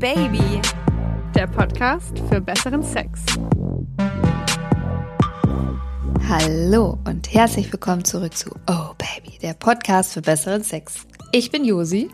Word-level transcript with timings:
Baby, 0.00 0.62
der 1.34 1.46
Podcast 1.46 2.18
für 2.30 2.40
besseren 2.40 2.82
Sex. 2.82 3.20
Hallo 6.26 6.98
und 7.04 7.30
herzlich 7.30 7.70
willkommen 7.70 8.02
zurück 8.06 8.34
zu 8.34 8.48
Oh 8.66 8.94
Baby, 8.96 9.38
der 9.42 9.52
Podcast 9.52 10.14
für 10.14 10.22
besseren 10.22 10.64
Sex. 10.64 11.06
Ich 11.32 11.50
bin 11.50 11.66
Josi. 11.66 12.10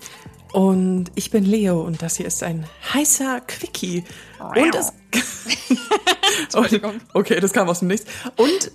Und 0.52 1.12
ich 1.14 1.30
bin 1.30 1.44
Leo 1.44 1.80
und 1.80 2.02
das 2.02 2.16
hier 2.16 2.26
ist 2.26 2.42
ein 2.42 2.66
heißer 2.92 3.42
Quickie. 3.42 4.02
Und 4.40 4.74
es. 4.74 4.92
Entschuldigung. 6.42 6.94
okay, 7.14 7.38
das 7.38 7.52
kam 7.52 7.68
aus 7.68 7.78
dem 7.78 7.88
Nichts. 7.88 8.10
Und 8.36 8.72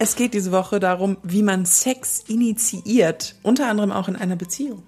es 0.00 0.16
geht 0.16 0.34
diese 0.34 0.50
Woche 0.50 0.80
darum, 0.80 1.16
wie 1.22 1.44
man 1.44 1.64
Sex 1.64 2.24
initiiert. 2.26 3.36
Unter 3.44 3.68
anderem 3.68 3.92
auch 3.92 4.08
in 4.08 4.16
einer 4.16 4.34
Beziehung. 4.34 4.82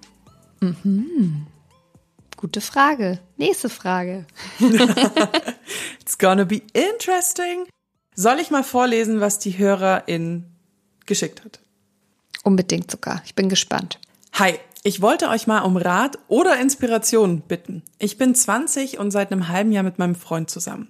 Gute 2.41 2.59
Frage. 2.59 3.19
Nächste 3.37 3.69
Frage. 3.69 4.25
It's 6.01 6.17
gonna 6.17 6.43
be 6.43 6.63
interesting. 6.73 7.67
Soll 8.15 8.39
ich 8.39 8.49
mal 8.49 8.63
vorlesen, 8.63 9.21
was 9.21 9.37
die 9.37 9.59
Hörerin 9.59 10.45
geschickt 11.05 11.45
hat? 11.45 11.59
Unbedingt 12.43 12.89
sogar. 12.89 13.21
Ich 13.25 13.35
bin 13.35 13.47
gespannt. 13.47 13.99
Hi, 14.33 14.55
ich 14.83 15.03
wollte 15.03 15.29
euch 15.29 15.45
mal 15.45 15.59
um 15.59 15.77
Rat 15.77 16.17
oder 16.27 16.59
Inspiration 16.59 17.41
bitten. 17.41 17.83
Ich 17.99 18.17
bin 18.17 18.33
20 18.33 18.97
und 18.97 19.11
seit 19.11 19.31
einem 19.31 19.47
halben 19.47 19.71
Jahr 19.71 19.83
mit 19.83 19.99
meinem 19.99 20.15
Freund 20.15 20.49
zusammen. 20.49 20.87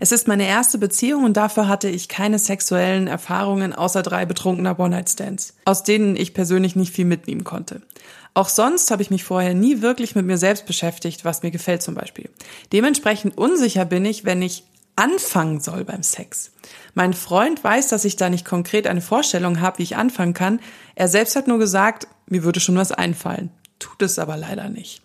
Es 0.00 0.12
ist 0.12 0.28
meine 0.28 0.46
erste 0.46 0.76
Beziehung 0.76 1.24
und 1.24 1.38
dafür 1.38 1.66
hatte 1.66 1.88
ich 1.88 2.08
keine 2.08 2.38
sexuellen 2.38 3.06
Erfahrungen 3.06 3.72
außer 3.72 4.02
drei 4.02 4.26
betrunkener 4.26 4.78
One-Night-Stands, 4.78 5.54
aus 5.64 5.82
denen 5.82 6.14
ich 6.16 6.34
persönlich 6.34 6.76
nicht 6.76 6.92
viel 6.94 7.06
mitnehmen 7.06 7.44
konnte. 7.44 7.80
Auch 8.34 8.48
sonst 8.48 8.90
habe 8.90 9.02
ich 9.02 9.10
mich 9.10 9.24
vorher 9.24 9.54
nie 9.54 9.82
wirklich 9.82 10.14
mit 10.14 10.26
mir 10.26 10.38
selbst 10.38 10.66
beschäftigt, 10.66 11.24
was 11.24 11.42
mir 11.42 11.50
gefällt 11.50 11.82
zum 11.82 11.94
Beispiel. 11.94 12.30
Dementsprechend 12.72 13.36
unsicher 13.36 13.84
bin 13.84 14.04
ich, 14.04 14.24
wenn 14.24 14.40
ich 14.42 14.64
anfangen 14.96 15.60
soll 15.60 15.84
beim 15.84 16.02
Sex. 16.02 16.52
Mein 16.94 17.14
Freund 17.14 17.64
weiß, 17.64 17.88
dass 17.88 18.04
ich 18.04 18.16
da 18.16 18.28
nicht 18.28 18.44
konkret 18.44 18.86
eine 18.86 19.00
Vorstellung 19.00 19.60
habe, 19.60 19.78
wie 19.78 19.84
ich 19.84 19.96
anfangen 19.96 20.34
kann. 20.34 20.60
Er 20.94 21.08
selbst 21.08 21.36
hat 21.36 21.48
nur 21.48 21.58
gesagt, 21.58 22.06
mir 22.26 22.44
würde 22.44 22.60
schon 22.60 22.76
was 22.76 22.92
einfallen. 22.92 23.50
Tut 23.78 24.02
es 24.02 24.18
aber 24.18 24.36
leider 24.36 24.68
nicht. 24.68 25.02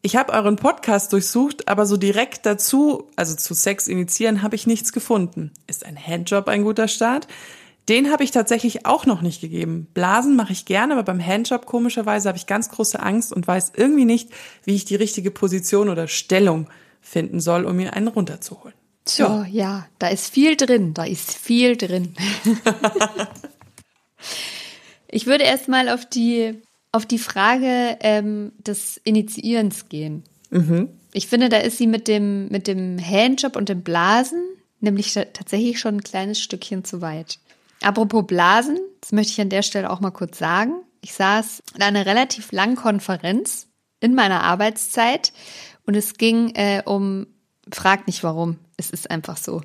Ich 0.00 0.16
habe 0.16 0.32
euren 0.32 0.56
Podcast 0.56 1.12
durchsucht, 1.12 1.68
aber 1.68 1.86
so 1.86 1.96
direkt 1.96 2.44
dazu, 2.44 3.08
also 3.14 3.36
zu 3.36 3.54
Sex 3.54 3.86
initiieren, 3.86 4.42
habe 4.42 4.56
ich 4.56 4.66
nichts 4.66 4.92
gefunden. 4.92 5.52
Ist 5.68 5.86
ein 5.86 5.96
Handjob 5.96 6.48
ein 6.48 6.64
guter 6.64 6.88
Start? 6.88 7.28
Den 7.88 8.10
habe 8.12 8.22
ich 8.22 8.30
tatsächlich 8.30 8.86
auch 8.86 9.06
noch 9.06 9.22
nicht 9.22 9.40
gegeben. 9.40 9.88
Blasen 9.92 10.36
mache 10.36 10.52
ich 10.52 10.64
gerne, 10.66 10.92
aber 10.94 11.02
beim 11.02 11.24
Handjob 11.24 11.66
komischerweise 11.66 12.28
habe 12.28 12.38
ich 12.38 12.46
ganz 12.46 12.68
große 12.68 13.00
Angst 13.00 13.32
und 13.32 13.46
weiß 13.46 13.72
irgendwie 13.76 14.04
nicht, 14.04 14.30
wie 14.64 14.74
ich 14.74 14.84
die 14.84 14.94
richtige 14.94 15.30
Position 15.32 15.88
oder 15.88 16.06
Stellung 16.06 16.68
finden 17.00 17.40
soll, 17.40 17.64
um 17.64 17.74
mir 17.76 17.94
einen 17.94 18.08
runterzuholen. 18.08 18.74
So, 19.08 19.44
ja, 19.50 19.86
da 19.98 20.08
ist 20.08 20.32
viel 20.32 20.56
drin. 20.56 20.94
Da 20.94 21.04
ist 21.04 21.32
viel 21.36 21.76
drin. 21.76 22.14
ich 25.08 25.26
würde 25.26 25.44
erstmal 25.44 25.88
auf 25.88 26.06
die, 26.06 26.54
auf 26.92 27.04
die 27.06 27.18
Frage 27.18 27.98
ähm, 28.00 28.52
des 28.58 29.00
Initiierens 29.04 29.88
gehen. 29.88 30.22
Ich 31.14 31.28
finde, 31.28 31.48
da 31.48 31.56
ist 31.58 31.78
sie 31.78 31.86
mit 31.86 32.08
dem, 32.08 32.48
mit 32.48 32.66
dem 32.66 32.98
Handjob 33.04 33.56
und 33.56 33.68
dem 33.70 33.82
Blasen 33.82 34.42
nämlich 34.80 35.14
ta- 35.14 35.24
tatsächlich 35.24 35.80
schon 35.80 35.96
ein 35.96 36.02
kleines 36.04 36.40
Stückchen 36.40 36.84
zu 36.84 37.00
weit. 37.00 37.38
Apropos 37.82 38.24
Blasen, 38.26 38.78
das 39.00 39.12
möchte 39.12 39.32
ich 39.32 39.40
an 39.40 39.48
der 39.48 39.62
Stelle 39.62 39.90
auch 39.90 40.00
mal 40.00 40.10
kurz 40.10 40.38
sagen. 40.38 40.82
Ich 41.00 41.14
saß 41.14 41.62
in 41.74 41.82
einer 41.82 42.06
relativ 42.06 42.52
langen 42.52 42.76
Konferenz 42.76 43.68
in 44.00 44.14
meiner 44.14 44.42
Arbeitszeit 44.42 45.32
und 45.84 45.96
es 45.96 46.14
ging 46.14 46.54
äh, 46.54 46.82
um, 46.84 47.26
frag 47.72 48.06
nicht 48.06 48.22
warum, 48.22 48.58
es 48.76 48.90
ist 48.90 49.10
einfach 49.10 49.36
so. 49.36 49.62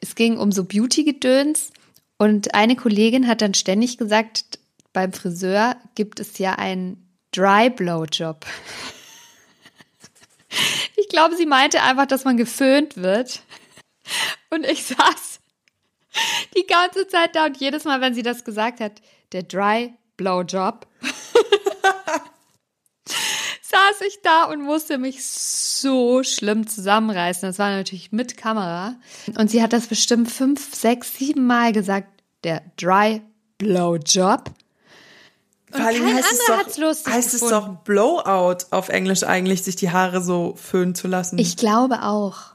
Es 0.00 0.14
ging 0.14 0.38
um 0.38 0.52
so 0.52 0.64
Beauty-Gedöns 0.64 1.72
und 2.18 2.54
eine 2.54 2.76
Kollegin 2.76 3.26
hat 3.26 3.42
dann 3.42 3.54
ständig 3.54 3.98
gesagt, 3.98 4.58
beim 4.92 5.12
Friseur 5.12 5.76
gibt 5.94 6.20
es 6.20 6.38
ja 6.38 6.54
einen 6.54 7.08
Dry 7.32 7.70
Blow-Job. 7.70 8.46
Ich 10.96 11.08
glaube, 11.08 11.36
sie 11.36 11.46
meinte 11.46 11.80
einfach, 11.80 12.06
dass 12.06 12.24
man 12.24 12.36
geföhnt 12.36 12.96
wird. 12.96 13.42
Und 14.50 14.66
ich 14.66 14.84
saß 14.84 15.29
die 16.56 16.66
ganze 16.66 17.06
Zeit 17.08 17.34
da 17.36 17.46
und 17.46 17.56
jedes 17.58 17.84
Mal, 17.84 18.00
wenn 18.00 18.14
sie 18.14 18.22
das 18.22 18.44
gesagt 18.44 18.80
hat, 18.80 19.00
der 19.32 19.42
Dry 19.44 19.94
Blowjob, 20.16 20.86
saß 23.06 24.00
ich 24.06 24.20
da 24.22 24.44
und 24.44 24.62
musste 24.62 24.98
mich 24.98 25.24
so 25.24 26.22
schlimm 26.22 26.66
zusammenreißen. 26.66 27.48
Das 27.48 27.58
war 27.58 27.70
natürlich 27.70 28.12
mit 28.12 28.36
Kamera. 28.36 28.96
Und 29.38 29.50
sie 29.50 29.62
hat 29.62 29.72
das 29.72 29.86
bestimmt 29.86 30.30
fünf, 30.30 30.74
sechs, 30.74 31.14
sieben 31.16 31.46
Mal 31.46 31.72
gesagt, 31.72 32.08
der 32.44 32.62
Dry 32.76 33.22
Blowjob. 33.58 34.50
Vor 35.70 35.84
allem 35.84 36.04
kein 36.04 36.16
heißt 36.16 36.32
es 36.32 36.46
doch- 36.46 36.78
lustig 36.78 37.12
Heißt 37.12 37.34
es 37.34 37.40
gefunden. 37.42 37.76
doch 37.76 37.84
Blowout 37.84 38.66
auf 38.72 38.88
Englisch 38.88 39.22
eigentlich, 39.22 39.62
sich 39.62 39.76
die 39.76 39.92
Haare 39.92 40.20
so 40.20 40.54
föhnen 40.56 40.96
zu 40.96 41.06
lassen? 41.06 41.38
Ich 41.38 41.56
glaube 41.56 42.02
auch. 42.02 42.54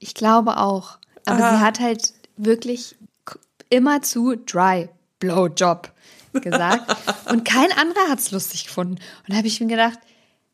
Ich 0.00 0.14
glaube 0.14 0.56
auch. 0.56 0.98
Aber 1.26 1.44
Aha. 1.44 1.58
sie 1.58 1.64
hat 1.64 1.80
halt 1.80 2.12
wirklich 2.36 2.96
immer 3.70 4.02
zu 4.02 4.36
Dry 4.36 4.88
Blowjob 5.18 5.92
gesagt. 6.32 6.96
und 7.30 7.44
kein 7.44 7.72
anderer 7.72 8.08
hat 8.08 8.18
es 8.18 8.30
lustig 8.30 8.64
gefunden. 8.64 8.94
Und 8.94 9.28
da 9.28 9.36
habe 9.36 9.46
ich 9.46 9.60
mir 9.60 9.68
gedacht, 9.68 9.98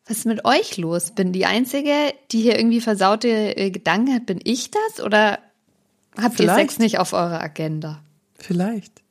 was 0.07 0.19
ist 0.19 0.25
mit 0.25 0.43
euch 0.45 0.77
los? 0.77 1.11
Bin 1.11 1.31
die 1.31 1.45
Einzige, 1.45 2.13
die 2.31 2.41
hier 2.41 2.57
irgendwie 2.57 2.81
versaute 2.81 3.29
äh, 3.57 3.71
Gedanken 3.71 4.13
hat? 4.13 4.25
Bin 4.25 4.39
ich 4.43 4.69
das? 4.71 5.03
Oder 5.03 5.39
habt 6.17 6.39
ihr 6.39 6.45
Vielleicht. 6.45 6.59
Sex 6.59 6.79
nicht 6.79 6.99
auf 6.99 7.13
eurer 7.13 7.41
Agenda? 7.41 8.03
Vielleicht. 8.37 9.01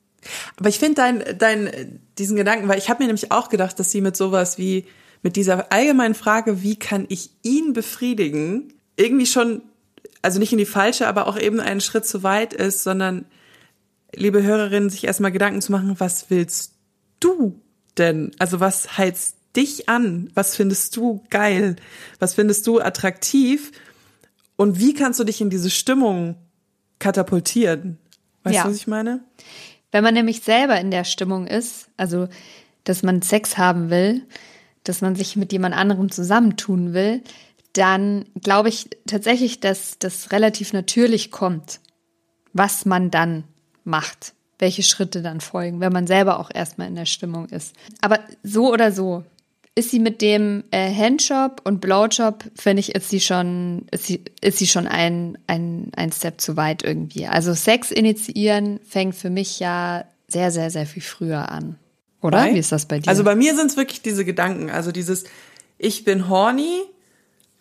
Aber 0.57 0.69
ich 0.69 0.79
finde 0.79 0.95
dein, 0.95 1.23
dein, 1.37 1.99
diesen 2.17 2.35
Gedanken, 2.35 2.67
weil 2.67 2.77
ich 2.77 2.89
habe 2.89 3.03
mir 3.03 3.07
nämlich 3.07 3.31
auch 3.31 3.49
gedacht, 3.49 3.79
dass 3.79 3.91
sie 3.91 4.01
mit 4.01 4.15
sowas 4.15 4.57
wie, 4.57 4.85
mit 5.21 5.35
dieser 5.35 5.71
allgemeinen 5.71 6.15
Frage, 6.15 6.61
wie 6.63 6.77
kann 6.77 7.05
ich 7.09 7.31
ihn 7.41 7.73
befriedigen, 7.73 8.73
irgendwie 8.95 9.25
schon, 9.25 9.63
also 10.21 10.39
nicht 10.39 10.51
in 10.51 10.57
die 10.57 10.65
falsche, 10.65 11.07
aber 11.07 11.27
auch 11.27 11.37
eben 11.37 11.59
einen 11.59 11.81
Schritt 11.81 12.05
zu 12.05 12.23
weit 12.23 12.53
ist, 12.53 12.83
sondern, 12.83 13.25
liebe 14.15 14.43
Hörerinnen, 14.43 14.89
sich 14.89 15.03
erstmal 15.05 15.31
Gedanken 15.31 15.61
zu 15.61 15.71
machen, 15.71 15.99
was 15.99 16.29
willst 16.29 16.73
du 17.19 17.59
denn? 17.97 18.31
Also 18.39 18.59
was 18.59 18.97
heizt 18.97 19.35
dich 19.55 19.89
an? 19.89 20.29
Was 20.33 20.55
findest 20.55 20.95
du 20.95 21.23
geil? 21.29 21.75
Was 22.19 22.33
findest 22.35 22.65
du 22.67 22.79
attraktiv? 22.79 23.71
Und 24.55 24.79
wie 24.79 24.93
kannst 24.93 25.19
du 25.19 25.23
dich 25.23 25.41
in 25.41 25.49
diese 25.49 25.69
Stimmung 25.69 26.35
katapultieren? 26.99 27.97
Weißt 28.43 28.55
Ja. 28.55 28.63
du, 28.63 28.69
was 28.69 28.77
ich 28.77 28.87
meine? 28.87 29.23
Wenn 29.91 30.03
man 30.03 30.13
nämlich 30.13 30.41
selber 30.41 30.79
in 30.79 30.89
der 30.91 31.03
Stimmung 31.03 31.47
ist, 31.47 31.87
also 31.97 32.27
dass 32.83 33.03
man 33.03 33.21
Sex 33.21 33.57
haben 33.57 33.89
will, 33.89 34.23
dass 34.83 35.01
man 35.01 35.15
sich 35.15 35.35
mit 35.35 35.51
jemand 35.51 35.75
anderem 35.75 36.11
zusammentun 36.11 36.93
will, 36.93 37.21
dann 37.73 38.25
glaube 38.41 38.69
ich 38.69 38.89
tatsächlich, 39.07 39.59
dass 39.59 39.97
das 39.99 40.31
relativ 40.31 40.73
natürlich 40.73 41.31
kommt, 41.31 41.79
was 42.53 42.85
man 42.85 43.11
dann 43.11 43.43
macht, 43.83 44.33
welche 44.59 44.83
Schritte 44.83 45.21
dann 45.21 45.41
folgen, 45.41 45.79
wenn 45.79 45.91
man 45.91 46.07
selber 46.07 46.39
auch 46.39 46.51
erstmal 46.53 46.87
in 46.87 46.95
der 46.95 47.05
Stimmung 47.05 47.47
ist. 47.49 47.75
Aber 48.01 48.19
so 48.43 48.71
oder 48.71 48.91
so, 48.91 49.23
ist 49.75 49.89
sie 49.89 49.99
mit 49.99 50.21
dem 50.21 50.63
äh, 50.71 50.93
Handjob 50.93 51.61
und 51.63 51.81
Blowjob, 51.81 52.43
finde 52.55 52.79
ich, 52.79 52.93
ist 52.93 53.09
sie 53.09 53.19
schon, 53.19 53.87
ist 53.91 54.05
sie, 54.05 54.23
ist 54.39 54.59
sie 54.59 54.67
schon 54.67 54.87
ein, 54.87 55.37
ein, 55.47 55.91
ein 55.95 56.11
Step 56.11 56.39
zu 56.39 56.55
weit 56.55 56.83
irgendwie. 56.83 57.25
Also 57.25 57.53
Sex 57.55 57.89
initiieren 57.89 58.79
fängt 58.87 59.15
für 59.15 59.31
mich 59.31 59.59
ja 59.59 60.05
sehr, 60.27 60.51
sehr, 60.51 60.69
sehr 60.69 60.85
viel 60.85 61.01
früher 61.01 61.49
an. 61.49 61.77
Oder? 62.21 62.45
Wie 62.53 62.59
ist 62.59 62.71
das 62.71 62.85
bei 62.85 62.99
dir? 62.99 63.09
Also 63.09 63.23
bei 63.23 63.35
mir 63.35 63.55
sind 63.55 63.71
es 63.71 63.77
wirklich 63.77 64.01
diese 64.01 64.25
Gedanken. 64.25 64.69
Also 64.69 64.91
dieses, 64.91 65.25
ich 65.77 66.03
bin 66.03 66.29
horny, 66.29 66.81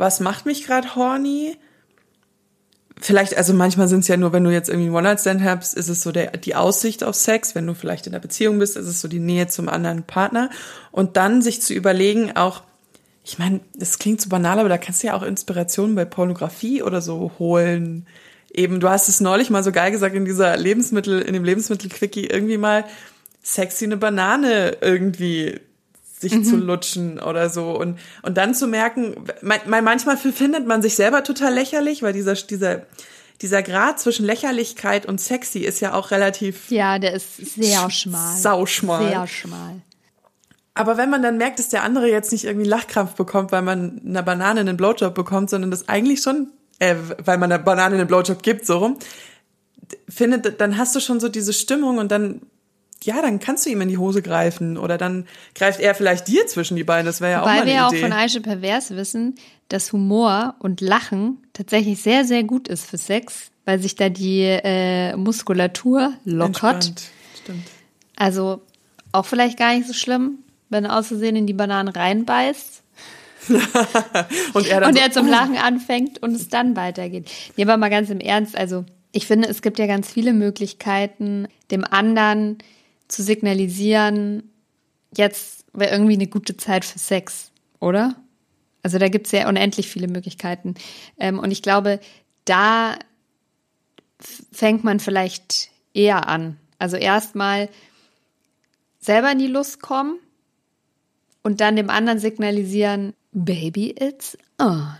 was 0.02 0.18
macht 0.18 0.46
mich 0.46 0.66
gerade 0.66 0.96
horny? 0.96 1.56
Vielleicht, 3.00 3.36
also 3.36 3.54
manchmal 3.54 3.86
sind 3.86 4.00
es 4.00 4.08
ja 4.08 4.16
nur, 4.16 4.32
wenn 4.32 4.42
du 4.42 4.50
jetzt 4.50 4.68
irgendwie 4.68 4.88
einen 4.88 4.96
One-Night-Stand 4.96 5.44
hast, 5.44 5.74
ist 5.74 5.88
es 5.88 6.02
so 6.02 6.10
der, 6.10 6.32
die 6.32 6.56
Aussicht 6.56 7.04
auf 7.04 7.14
Sex. 7.14 7.54
Wenn 7.54 7.68
du 7.68 7.74
vielleicht 7.74 8.08
in 8.08 8.12
einer 8.12 8.20
Beziehung 8.20 8.58
bist, 8.58 8.76
ist 8.76 8.88
es 8.88 9.00
so 9.00 9.06
die 9.06 9.20
Nähe 9.20 9.46
zum 9.46 9.68
anderen 9.68 10.02
Partner. 10.02 10.50
Und 10.90 11.16
dann 11.16 11.40
sich 11.40 11.62
zu 11.62 11.72
überlegen, 11.72 12.36
auch, 12.36 12.64
ich 13.24 13.38
meine, 13.38 13.60
das 13.74 14.00
klingt 14.00 14.20
so 14.20 14.28
banal, 14.28 14.58
aber 14.58 14.68
da 14.68 14.76
kannst 14.76 15.04
du 15.04 15.06
ja 15.06 15.14
auch 15.14 15.22
Inspirationen 15.22 15.94
bei 15.94 16.04
Pornografie 16.04 16.82
oder 16.82 17.00
so 17.00 17.30
holen. 17.38 18.08
Eben, 18.52 18.80
du 18.80 18.88
hast 18.88 19.08
es 19.08 19.20
neulich 19.20 19.50
mal 19.50 19.62
so 19.62 19.70
geil 19.70 19.92
gesagt 19.92 20.16
in 20.16 20.24
dieser 20.24 20.56
Lebensmittel, 20.56 21.22
in 21.22 21.32
dem 21.32 21.44
Lebensmittel-Quickie 21.44 22.26
irgendwie 22.26 22.58
mal 22.58 22.84
sexy 23.40 23.84
eine 23.84 23.96
Banane 23.96 24.78
irgendwie 24.80 25.60
sich 26.22 26.44
zu 26.44 26.56
lutschen 26.56 27.20
oder 27.20 27.50
so 27.50 27.78
und 27.78 27.98
und 28.22 28.36
dann 28.38 28.54
zu 28.54 28.66
merken, 28.66 29.14
man, 29.42 29.60
man, 29.66 29.84
manchmal 29.84 30.16
findet 30.16 30.66
man 30.66 30.80
sich 30.80 30.94
selber 30.94 31.22
total 31.22 31.52
lächerlich, 31.52 32.02
weil 32.02 32.14
dieser 32.14 32.34
dieser 32.34 32.86
dieser 33.42 33.62
Grad 33.62 34.00
zwischen 34.00 34.24
Lächerlichkeit 34.24 35.04
und 35.04 35.20
sexy 35.20 35.60
ist 35.60 35.80
ja 35.80 35.94
auch 35.94 36.10
relativ 36.10 36.70
ja, 36.70 36.98
der 36.98 37.12
ist 37.12 37.36
sehr 37.36 37.90
schmal. 37.90 38.36
Sauschmal. 38.36 39.08
Sehr 39.08 39.26
schmal. 39.26 39.82
Aber 40.74 40.96
wenn 40.96 41.10
man 41.10 41.22
dann 41.22 41.36
merkt, 41.36 41.58
dass 41.58 41.68
der 41.68 41.82
andere 41.82 42.08
jetzt 42.08 42.32
nicht 42.32 42.44
irgendwie 42.44 42.68
Lachkrampf 42.68 43.14
bekommt, 43.14 43.52
weil 43.52 43.62
man 43.62 44.00
eine 44.06 44.22
Banane 44.22 44.60
in 44.60 44.66
den 44.66 44.76
Blowjob 44.76 45.14
bekommt, 45.14 45.50
sondern 45.50 45.70
das 45.70 45.88
eigentlich 45.88 46.22
schon, 46.22 46.50
äh, 46.78 46.94
weil 47.24 47.36
man 47.36 47.52
eine 47.52 47.62
Banane 47.62 47.96
in 47.96 47.98
den 47.98 48.08
Blowjob 48.08 48.42
gibt, 48.42 48.64
so 48.64 48.78
rum, 48.78 48.98
findet, 50.08 50.60
dann 50.60 50.78
hast 50.78 50.94
du 50.96 51.00
schon 51.00 51.20
so 51.20 51.28
diese 51.28 51.52
Stimmung 51.52 51.98
und 51.98 52.10
dann, 52.10 52.40
ja, 53.04 53.22
dann 53.22 53.38
kannst 53.38 53.66
du 53.66 53.70
ihm 53.70 53.80
in 53.80 53.88
die 53.88 53.98
Hose 53.98 54.22
greifen 54.22 54.76
oder 54.78 54.98
dann 54.98 55.26
greift 55.54 55.80
er 55.80 55.94
vielleicht 55.94 56.28
dir 56.28 56.46
zwischen 56.46 56.76
die 56.76 56.84
Beine. 56.84 57.04
Das 57.04 57.20
wäre 57.20 57.32
ja 57.32 57.38
Weil 57.38 57.42
auch 57.42 57.46
mal 57.46 57.56
eine 57.62 57.66
wir 57.66 57.74
ja 57.74 57.86
auch 57.86 57.92
Idee. 57.92 58.02
von 58.02 58.12
Aische 58.12 58.40
Pervers 58.40 58.90
wissen, 58.90 59.34
dass 59.68 59.92
Humor 59.92 60.54
und 60.58 60.80
Lachen 60.80 61.38
tatsächlich 61.52 62.02
sehr, 62.02 62.24
sehr 62.24 62.44
gut 62.44 62.68
ist 62.68 62.84
für 62.84 62.98
Sex, 62.98 63.50
weil 63.64 63.80
sich 63.80 63.96
da 63.96 64.08
die 64.08 64.42
äh, 64.42 65.16
Muskulatur 65.16 66.12
lockert. 66.24 66.86
Entspannt. 66.86 67.02
Stimmt. 67.42 67.66
Also 68.16 68.62
auch 69.12 69.26
vielleicht 69.26 69.58
gar 69.58 69.74
nicht 69.74 69.86
so 69.86 69.92
schlimm, 69.92 70.38
wenn 70.68 70.84
er 70.84 70.98
aus 70.98 71.08
Versehen 71.08 71.36
in 71.36 71.46
die 71.46 71.52
Banane 71.52 71.94
reinbeißt 71.94 72.82
Und 74.54 74.66
er 74.66 74.80
dann 74.80 74.90
und 74.90 74.96
so, 74.96 75.02
er 75.02 75.10
zum 75.10 75.26
Lachen 75.26 75.56
anfängt 75.56 76.22
und 76.22 76.34
es 76.34 76.48
dann 76.48 76.76
weitergeht. 76.76 77.30
Nee, 77.56 77.64
aber 77.64 77.76
mal 77.76 77.90
ganz 77.90 78.10
im 78.10 78.20
Ernst, 78.20 78.56
also 78.56 78.84
ich 79.12 79.26
finde, 79.26 79.48
es 79.48 79.62
gibt 79.62 79.78
ja 79.78 79.86
ganz 79.86 80.10
viele 80.10 80.32
Möglichkeiten, 80.32 81.48
dem 81.70 81.84
anderen 81.84 82.58
zu 83.12 83.22
signalisieren, 83.22 84.50
jetzt 85.16 85.66
wäre 85.72 85.92
irgendwie 85.92 86.14
eine 86.14 86.26
gute 86.26 86.56
Zeit 86.56 86.84
für 86.84 86.98
Sex, 86.98 87.50
oder? 87.80 88.16
Also 88.82 88.98
da 88.98 89.08
gibt 89.08 89.26
es 89.26 89.32
ja 89.32 89.48
unendlich 89.48 89.88
viele 89.88 90.08
Möglichkeiten. 90.08 90.74
Ähm, 91.18 91.38
und 91.38 91.50
ich 91.50 91.62
glaube, 91.62 92.00
da 92.44 92.98
fängt 94.52 94.82
man 94.84 95.00
vielleicht 95.00 95.70
eher 95.94 96.28
an. 96.28 96.58
Also 96.78 96.96
erstmal 96.96 97.68
selber 98.98 99.30
in 99.32 99.38
die 99.38 99.46
Lust 99.46 99.80
kommen 99.80 100.18
und 101.42 101.60
dann 101.60 101.76
dem 101.76 101.90
anderen 101.90 102.18
signalisieren, 102.18 103.14
Baby, 103.32 103.94
it's 103.98 104.36
on. 104.58 104.96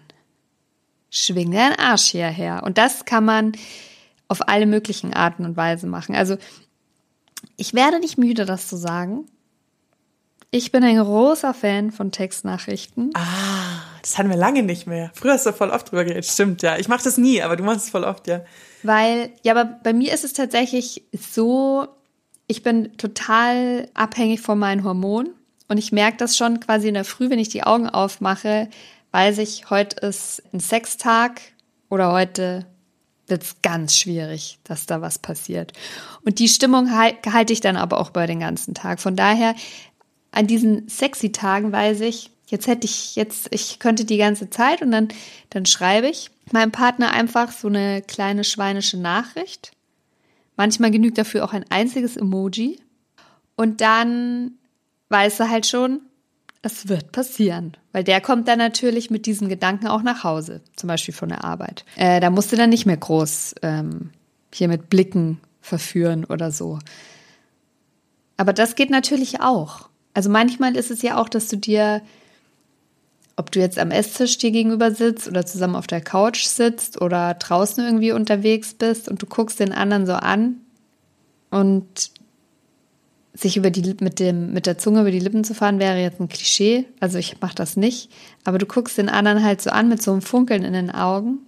Schwing 1.10 1.50
deinen 1.50 1.76
Arsch 1.76 2.10
hierher. 2.10 2.62
Und 2.64 2.78
das 2.78 3.04
kann 3.04 3.24
man 3.24 3.52
auf 4.28 4.48
alle 4.48 4.66
möglichen 4.66 5.12
Arten 5.12 5.44
und 5.44 5.56
Weisen 5.56 5.90
machen. 5.90 6.14
Also 6.14 6.38
ich 7.56 7.74
werde 7.74 8.00
nicht 8.00 8.18
müde, 8.18 8.44
das 8.44 8.68
zu 8.68 8.76
sagen. 8.76 9.26
Ich 10.50 10.70
bin 10.70 10.84
ein 10.84 10.98
großer 10.98 11.54
Fan 11.54 11.90
von 11.90 12.12
Textnachrichten. 12.12 13.10
ah, 13.14 13.82
das 14.02 14.18
hatten 14.18 14.28
wir 14.28 14.36
lange 14.36 14.62
nicht 14.62 14.86
mehr. 14.86 15.10
Früher 15.14 15.32
hast 15.32 15.46
du 15.46 15.52
voll 15.52 15.70
oft 15.70 15.90
drüber 15.90 16.04
geredet. 16.04 16.26
Stimmt, 16.26 16.60
ja. 16.60 16.76
Ich 16.76 16.88
mache 16.88 17.04
das 17.04 17.16
nie, 17.16 17.40
aber 17.40 17.56
du 17.56 17.64
machst 17.64 17.84
es 17.84 17.90
voll 17.90 18.04
oft, 18.04 18.26
ja. 18.26 18.42
Weil, 18.82 19.30
ja, 19.42 19.54
aber 19.54 19.64
bei 19.64 19.92
mir 19.92 20.12
ist 20.12 20.24
es 20.24 20.34
tatsächlich 20.34 21.04
so, 21.12 21.86
ich 22.48 22.62
bin 22.62 22.96
total 22.98 23.88
abhängig 23.94 24.40
von 24.40 24.58
meinen 24.58 24.84
Hormonen. 24.84 25.32
Und 25.68 25.78
ich 25.78 25.90
merke 25.92 26.18
das 26.18 26.36
schon 26.36 26.60
quasi 26.60 26.88
in 26.88 26.94
der 26.94 27.06
Früh, 27.06 27.30
wenn 27.30 27.38
ich 27.38 27.48
die 27.48 27.62
Augen 27.62 27.88
aufmache, 27.88 28.68
weiß 29.12 29.38
ich, 29.38 29.70
heute 29.70 30.04
ist 30.06 30.42
ein 30.52 30.60
Sextag 30.60 31.40
oder 31.88 32.12
heute 32.12 32.66
wird 33.26 33.42
es 33.42 33.56
ganz 33.62 33.96
schwierig, 33.96 34.58
dass 34.64 34.86
da 34.86 35.00
was 35.00 35.18
passiert. 35.18 35.72
Und 36.24 36.38
die 36.38 36.48
Stimmung 36.48 36.90
hal- 36.90 37.16
halte 37.30 37.52
ich 37.52 37.60
dann 37.60 37.76
aber 37.76 38.00
auch 38.00 38.10
bei 38.10 38.26
den 38.26 38.40
ganzen 38.40 38.74
Tag. 38.74 39.00
Von 39.00 39.16
daher, 39.16 39.54
an 40.32 40.46
diesen 40.46 40.88
sexy 40.88 41.32
Tagen 41.32 41.72
weiß 41.72 42.00
ich, 42.00 42.30
jetzt 42.46 42.66
hätte 42.66 42.86
ich 42.86 43.16
jetzt, 43.16 43.48
ich 43.50 43.78
könnte 43.78 44.04
die 44.04 44.18
ganze 44.18 44.50
Zeit 44.50 44.82
und 44.82 44.90
dann, 44.90 45.08
dann 45.50 45.66
schreibe 45.66 46.08
ich 46.08 46.30
meinem 46.52 46.72
Partner 46.72 47.12
einfach 47.12 47.52
so 47.52 47.68
eine 47.68 48.02
kleine 48.02 48.44
schweinische 48.44 48.98
Nachricht. 48.98 49.72
Manchmal 50.56 50.90
genügt 50.90 51.16
dafür 51.16 51.44
auch 51.44 51.52
ein 51.52 51.64
einziges 51.70 52.16
Emoji. 52.16 52.78
Und 53.56 53.80
dann 53.80 54.52
weiß 55.08 55.40
er 55.40 55.50
halt 55.50 55.66
schon, 55.66 56.00
es 56.62 56.88
wird 56.88 57.12
passieren. 57.12 57.76
Weil 57.90 58.04
der 58.04 58.20
kommt 58.20 58.48
dann 58.48 58.58
natürlich 58.58 59.10
mit 59.10 59.26
diesem 59.26 59.48
Gedanken 59.48 59.88
auch 59.88 60.02
nach 60.02 60.24
Hause, 60.24 60.62
zum 60.76 60.88
Beispiel 60.88 61.12
von 61.12 61.28
der 61.28 61.44
Arbeit. 61.44 61.84
Äh, 61.96 62.20
da 62.20 62.30
musst 62.30 62.52
du 62.52 62.56
dann 62.56 62.70
nicht 62.70 62.86
mehr 62.86 62.96
groß 62.96 63.56
ähm, 63.62 64.10
hier 64.54 64.68
mit 64.68 64.88
Blicken 64.88 65.40
verführen 65.60 66.24
oder 66.24 66.50
so. 66.50 66.78
Aber 68.36 68.52
das 68.52 68.76
geht 68.76 68.90
natürlich 68.90 69.40
auch. 69.40 69.88
Also 70.14 70.30
manchmal 70.30 70.76
ist 70.76 70.90
es 70.90 71.02
ja 71.02 71.20
auch, 71.20 71.28
dass 71.28 71.48
du 71.48 71.56
dir, 71.56 72.02
ob 73.36 73.50
du 73.50 73.60
jetzt 73.60 73.78
am 73.78 73.90
Esstisch 73.90 74.38
dir 74.38 74.50
gegenüber 74.50 74.92
sitzt 74.92 75.28
oder 75.28 75.44
zusammen 75.44 75.76
auf 75.76 75.86
der 75.86 76.00
Couch 76.00 76.44
sitzt 76.44 77.00
oder 77.00 77.34
draußen 77.34 77.84
irgendwie 77.84 78.12
unterwegs 78.12 78.74
bist 78.74 79.08
und 79.08 79.20
du 79.22 79.26
guckst 79.26 79.60
den 79.60 79.72
anderen 79.72 80.06
so 80.06 80.14
an 80.14 80.56
und 81.50 82.10
sich 83.34 83.56
über 83.56 83.70
die 83.70 83.94
mit 84.00 84.18
dem 84.20 84.52
mit 84.52 84.66
der 84.66 84.76
Zunge 84.78 85.00
über 85.00 85.10
die 85.10 85.18
Lippen 85.18 85.42
zu 85.44 85.54
fahren 85.54 85.78
wäre 85.78 85.98
jetzt 86.00 86.20
ein 86.20 86.28
Klischee. 86.28 86.84
Also 87.00 87.18
ich 87.18 87.40
mache 87.40 87.54
das 87.54 87.76
nicht, 87.76 88.10
aber 88.44 88.58
du 88.58 88.66
guckst 88.66 88.98
den 88.98 89.08
anderen 89.08 89.42
halt 89.42 89.62
so 89.62 89.70
an 89.70 89.88
mit 89.88 90.02
so 90.02 90.12
einem 90.12 90.20
Funkeln 90.22 90.62
in 90.64 90.74
den 90.74 90.90
Augen 90.90 91.38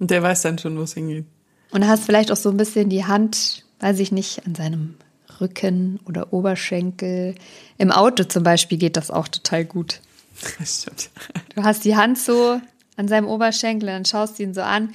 Und 0.00 0.10
der 0.10 0.22
weiß 0.22 0.42
dann 0.42 0.58
schon, 0.58 0.76
wo 0.76 0.82
es 0.82 0.94
hingeht. 0.94 1.24
und 1.70 1.86
hast 1.86 2.04
vielleicht 2.04 2.32
auch 2.32 2.36
so 2.36 2.50
ein 2.50 2.56
bisschen 2.56 2.88
die 2.88 3.04
Hand, 3.04 3.64
weiß 3.78 4.00
ich 4.00 4.10
nicht, 4.10 4.44
an 4.46 4.54
seinem 4.56 4.96
Rücken 5.40 6.00
oder 6.04 6.32
Oberschenkel. 6.32 7.34
Im 7.78 7.90
Auto 7.92 8.24
zum 8.24 8.42
Beispiel 8.42 8.76
geht 8.78 8.96
das 8.96 9.10
auch 9.10 9.28
total 9.28 9.64
gut. 9.64 10.00
Das 10.58 10.82
stimmt. 10.82 11.10
Du 11.54 11.62
hast 11.62 11.84
die 11.84 11.96
Hand 11.96 12.18
so 12.18 12.60
an 12.96 13.08
seinem 13.08 13.26
Oberschenkel, 13.28 13.86
dann 13.88 14.04
schaust 14.04 14.38
du 14.38 14.42
ihn 14.42 14.54
so 14.54 14.62
an 14.62 14.94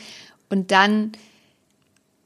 und 0.50 0.72
dann 0.72 1.12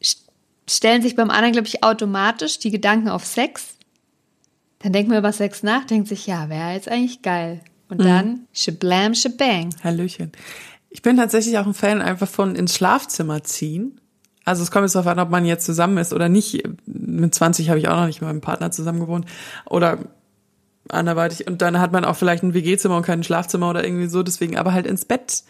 st- 0.01 0.23
stellen 0.69 1.01
sich 1.01 1.15
beim 1.15 1.29
anderen, 1.29 1.51
glaube 1.53 1.67
ich, 1.67 1.83
automatisch 1.83 2.59
die 2.59 2.71
Gedanken 2.71 3.09
auf 3.09 3.25
Sex. 3.25 3.75
Dann 4.79 4.93
denkt 4.93 5.09
man 5.09 5.17
über 5.17 5.31
Sex 5.31 5.63
nach, 5.63 5.85
denkt 5.85 6.07
sich, 6.07 6.25
ja, 6.25 6.49
wäre 6.49 6.73
jetzt 6.73 6.89
eigentlich 6.89 7.21
geil. 7.21 7.61
Und 7.89 8.01
dann 8.03 8.47
shablam, 8.53 9.15
shabang. 9.15 9.73
Hallöchen. 9.83 10.31
Ich 10.89 11.01
bin 11.01 11.17
tatsächlich 11.17 11.57
auch 11.57 11.65
ein 11.65 11.73
Fan 11.73 12.01
einfach 12.01 12.27
von 12.27 12.55
ins 12.55 12.75
Schlafzimmer 12.75 13.43
ziehen. 13.43 13.99
Also 14.45 14.63
es 14.63 14.71
kommt 14.71 14.83
jetzt 14.83 14.95
darauf 14.95 15.07
an, 15.07 15.19
ob 15.19 15.29
man 15.29 15.45
jetzt 15.45 15.65
zusammen 15.65 15.97
ist 15.97 16.13
oder 16.13 16.29
nicht. 16.29 16.63
Mit 16.85 17.35
20 17.35 17.69
habe 17.69 17.79
ich 17.79 17.87
auch 17.87 17.95
noch 17.95 18.05
nicht 18.05 18.21
mit 18.21 18.29
meinem 18.29 18.41
Partner 18.41 18.71
zusammen 18.71 18.99
gewohnt. 18.99 19.25
Oder 19.65 19.99
anderweitig. 20.87 21.47
Und 21.47 21.61
dann 21.61 21.79
hat 21.79 21.91
man 21.91 22.05
auch 22.05 22.15
vielleicht 22.15 22.43
ein 22.43 22.53
WG-Zimmer 22.53 22.97
und 22.97 23.05
kein 23.05 23.23
Schlafzimmer 23.23 23.69
oder 23.69 23.83
irgendwie 23.83 24.07
so. 24.07 24.23
Deswegen 24.23 24.57
aber 24.57 24.73
halt 24.73 24.87
ins 24.87 25.05
Bett 25.05 25.43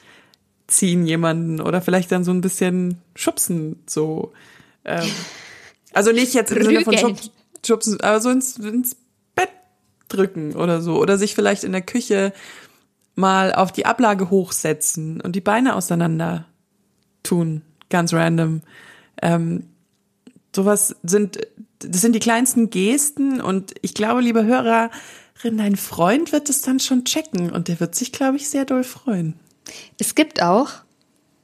ziehen 0.67 1.05
jemanden 1.05 1.61
oder 1.61 1.81
vielleicht 1.81 2.11
dann 2.11 2.23
so 2.23 2.31
ein 2.31 2.41
bisschen 2.41 2.99
schubsen, 3.15 3.81
so. 3.85 4.33
Ähm, 4.85 5.09
also 5.93 6.11
nicht 6.11 6.33
jetzt 6.33 6.51
im 6.51 6.63
Sinne 6.63 6.81
von 6.81 7.17
schubsen, 7.65 7.99
aber 8.01 8.21
so 8.21 8.29
ins, 8.29 8.57
ins 8.57 8.95
drücken 10.09 10.56
oder 10.56 10.81
so. 10.81 11.00
Oder 11.00 11.17
sich 11.17 11.35
vielleicht 11.35 11.63
in 11.63 11.71
der 11.71 11.81
Küche 11.81 12.33
mal 13.15 13.53
auf 13.53 13.71
die 13.71 13.85
Ablage 13.85 14.29
hochsetzen 14.29 15.22
und 15.22 15.36
die 15.36 15.41
Beine 15.41 15.75
auseinander 15.75 16.45
tun, 17.24 17.62
ganz 17.89 18.13
random. 18.13 18.62
Ähm, 19.22 19.65
sowas 20.55 20.95
sind, 21.03 21.39
das 21.79 22.01
sind 22.01 22.13
die 22.13 22.19
kleinsten 22.19 22.69
Gesten 22.69 23.41
und 23.41 23.74
ich 23.81 23.93
glaube, 23.93 24.22
liebe 24.22 24.45
Hörerin, 24.45 25.57
dein 25.57 25.75
Freund 25.75 26.31
wird 26.31 26.50
es 26.50 26.62
dann 26.62 26.79
schon 26.79 27.05
checken 27.05 27.51
und 27.51 27.67
der 27.67 27.79
wird 27.79 27.95
sich, 27.95 28.12
glaube 28.12 28.38
ich, 28.38 28.50
sehr 28.50 28.65
doll 28.65 28.84
freuen. 28.84 29.36
Es 29.98 30.15
gibt 30.15 30.41
auch, 30.41 30.69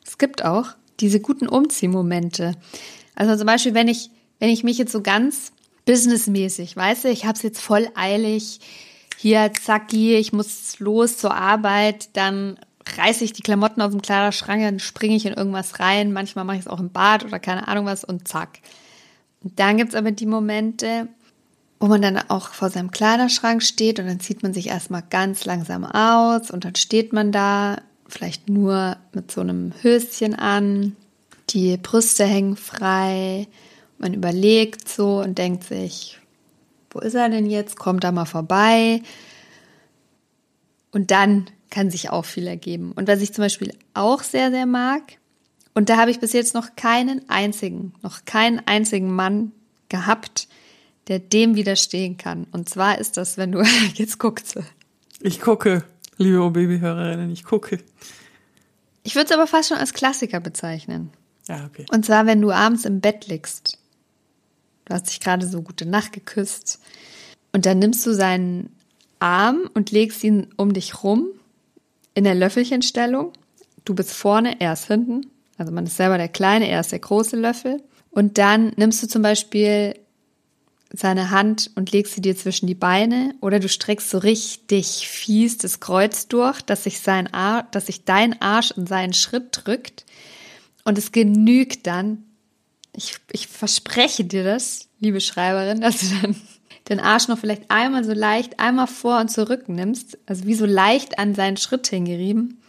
es 0.06 0.18
gibt 0.18 0.44
auch 0.44 0.70
diese 1.00 1.20
guten 1.20 1.48
Umziehmomente. 1.48 2.56
Also 3.16 3.36
zum 3.36 3.46
Beispiel, 3.46 3.74
wenn 3.74 3.88
ich, 3.88 4.10
wenn 4.40 4.50
ich 4.50 4.64
mich 4.64 4.78
jetzt 4.78 4.92
so 4.92 5.02
ganz 5.02 5.52
businessmäßig, 5.86 6.76
weißt 6.76 7.06
du, 7.06 7.10
ich 7.10 7.26
habe 7.26 7.36
es 7.36 7.44
jetzt 7.44 7.62
voll 7.62 7.88
eilig, 7.96 8.60
hier 9.18 9.52
zacki, 9.54 10.16
ich 10.16 10.34
muss 10.34 10.80
los 10.80 11.18
zur 11.18 11.36
Arbeit, 11.36 12.10
dann 12.14 12.58
reiße 12.98 13.24
ich 13.24 13.34
die 13.34 13.42
Klamotten 13.42 13.82
aus 13.82 13.92
dem 13.92 14.02
Kleiderschrank, 14.02 14.62
dann 14.62 14.80
springe 14.80 15.16
ich 15.16 15.26
in 15.26 15.34
irgendwas 15.34 15.80
rein, 15.80 16.14
manchmal 16.14 16.46
mache 16.46 16.58
ich 16.58 16.64
es 16.64 16.68
auch 16.68 16.80
im 16.80 16.92
Bad 16.92 17.26
oder 17.26 17.40
keine 17.40 17.68
Ahnung 17.68 17.86
was 17.86 18.04
und 18.04 18.28
zack. 18.28 18.60
Und 19.44 19.60
dann 19.60 19.78
gibt's 19.78 19.96
aber 19.96 20.12
die 20.12 20.26
Momente, 20.26 21.08
wo 21.80 21.88
man 21.88 22.02
dann 22.02 22.18
auch 22.30 22.50
vor 22.50 22.70
seinem 22.70 22.92
Kleiderschrank 22.92 23.62
steht 23.62 24.00
und 24.00 24.08
dann 24.08 24.20
zieht 24.20 24.44
man 24.44 24.54
sich 24.54 24.68
erstmal 24.68 25.04
ganz 25.10 25.46
langsam 25.46 25.86
aus 25.86 26.52
und 26.52 26.66
dann 26.66 26.76
steht 26.76 27.14
man 27.14 27.32
da 27.32 27.78
vielleicht 28.08 28.50
nur 28.50 28.98
mit 29.14 29.32
so 29.32 29.42
einem 29.42 29.74
Höschen 29.82 30.36
an, 30.36 30.96
die 31.50 31.78
Brüste 31.78 32.26
hängen 32.26 32.56
frei, 32.56 33.48
man 34.06 34.14
überlegt 34.14 34.88
so 34.88 35.20
und 35.20 35.40
denkt 35.40 35.64
sich, 35.64 36.20
wo 36.92 37.00
ist 37.00 37.16
er 37.16 37.28
denn 37.28 37.50
jetzt? 37.50 37.76
Kommt 37.76 38.04
er 38.04 38.12
mal 38.12 38.26
vorbei? 38.26 39.02
Und 40.92 41.10
dann 41.10 41.48
kann 41.72 41.90
sich 41.90 42.12
auch 42.12 42.24
viel 42.24 42.46
ergeben. 42.46 42.92
Und 42.92 43.08
was 43.08 43.22
ich 43.22 43.34
zum 43.34 43.44
Beispiel 43.44 43.74
auch 43.96 44.22
sehr, 44.22 44.52
sehr 44.52 44.68
mag, 44.68 45.18
und 45.74 45.90
da 45.90 45.98
habe 45.98 46.12
ich 46.12 46.20
bis 46.20 46.34
jetzt 46.34 46.54
noch 46.54 46.76
keinen 46.76 47.28
einzigen, 47.30 47.94
noch 48.04 48.26
keinen 48.26 48.62
einzigen 48.68 49.12
Mann 49.14 49.52
gehabt, 49.90 50.48
der 51.08 51.18
dem 51.18 51.56
widerstehen 51.56 52.18
kann. 52.18 52.46
Und 52.52 52.70
zwar 52.70 53.00
ist 53.00 53.18
das, 53.18 53.38
wenn 53.38 53.52
du, 53.52 53.64
jetzt 53.96 54.20
guckst. 54.20 54.60
Ich 55.20 55.42
gucke, 55.42 55.84
liebe 56.18 56.42
O-Baby-Hörerinnen, 56.42 57.32
ich 57.32 57.44
gucke. 57.44 57.80
Ich 59.02 59.16
würde 59.16 59.26
es 59.26 59.32
aber 59.32 59.48
fast 59.48 59.70
schon 59.70 59.78
als 59.80 59.94
Klassiker 59.94 60.40
bezeichnen. 60.40 61.10
Ja, 61.48 61.66
okay. 61.66 61.88
Und 61.92 62.06
zwar, 62.06 62.28
wenn 62.28 62.42
du 62.42 62.52
abends 62.52 62.86
im 62.86 63.02
Bett 63.02 63.26
liegst. 63.26 63.80
Du 64.86 64.94
hast 64.94 65.10
dich 65.10 65.20
gerade 65.20 65.48
so 65.48 65.62
gute 65.62 65.86
Nacht 65.86 66.14
geküsst. 66.14 66.80
Und 67.52 67.66
dann 67.66 67.80
nimmst 67.80 68.06
du 68.06 68.14
seinen 68.14 68.70
Arm 69.20 69.70
und 69.74 69.92
legst 69.92 70.24
ihn 70.24 70.48
um 70.58 70.74
dich 70.74 71.04
rum 71.04 71.28
in 72.14 72.24
der 72.24 72.36
Löffelchenstellung. 72.36 73.34
Du 73.84 73.96
bist 73.96 74.12
vorne, 74.12 74.60
er 74.60 74.74
ist 74.74 74.88
hinten. 74.88 75.28
Also 75.58 75.72
man 75.72 75.86
ist 75.86 75.98
selber 75.98 76.18
der 76.18 76.28
kleine, 76.28 76.68
er 76.68 76.82
ist 76.82 76.92
der 76.92 77.00
große 77.00 77.36
Löffel. 77.36 77.82
Und 78.12 78.38
dann 78.38 78.74
nimmst 78.78 79.02
du 79.04 79.08
zum 79.08 79.22
Beispiel 79.22 79.96
seine 80.92 81.32
Hand 81.32 81.72
und 81.76 81.92
legst 81.92 82.14
sie 82.16 82.22
dir 82.22 82.36
zwischen 82.36 82.68
die 82.68 82.76
Beine 82.76 83.36
oder 83.42 83.60
du 83.60 83.68
streckst 83.68 84.10
so 84.10 84.18
richtig 84.18 85.08
fies 85.08 85.58
das 85.58 85.80
Kreuz 85.80 86.28
durch, 86.28 86.62
dass 86.62 86.84
sich 86.84 87.00
sein 87.00 87.34
Ar 87.34 87.68
dass 87.72 87.88
sich 87.88 88.06
dein 88.06 88.42
Arsch 88.42 88.72
in 88.72 88.88
seinen 88.88 89.14
Schritt 89.14 89.50
drückt 89.52 90.06
und 90.84 90.98
es 90.98 91.12
genügt 91.12 91.88
dann. 91.88 92.24
Ich, 92.96 93.16
ich 93.32 93.48
verspreche 93.48 94.24
dir 94.24 94.44
das, 94.44 94.88
liebe 95.00 95.22
Schreiberin, 95.22 95.82
dass 95.82 96.00
du 96.00 96.08
dann 96.22 96.36
den 96.90 97.00
Arsch 97.00 97.28
noch 97.28 97.40
vielleicht 97.40 97.70
einmal 97.70 98.04
so 98.04 98.14
leicht 98.14 98.60
einmal 98.60 98.88
vor 98.88 99.20
und 99.20 99.30
zurück 99.30 99.68
nimmst, 99.68 100.18
also 100.26 100.46
wie 100.46 100.54
so 100.54 100.66
leicht 100.66 101.20
an 101.20 101.36
seinen 101.36 101.58
Schritt 101.58 101.88
hingerieben 101.88 102.62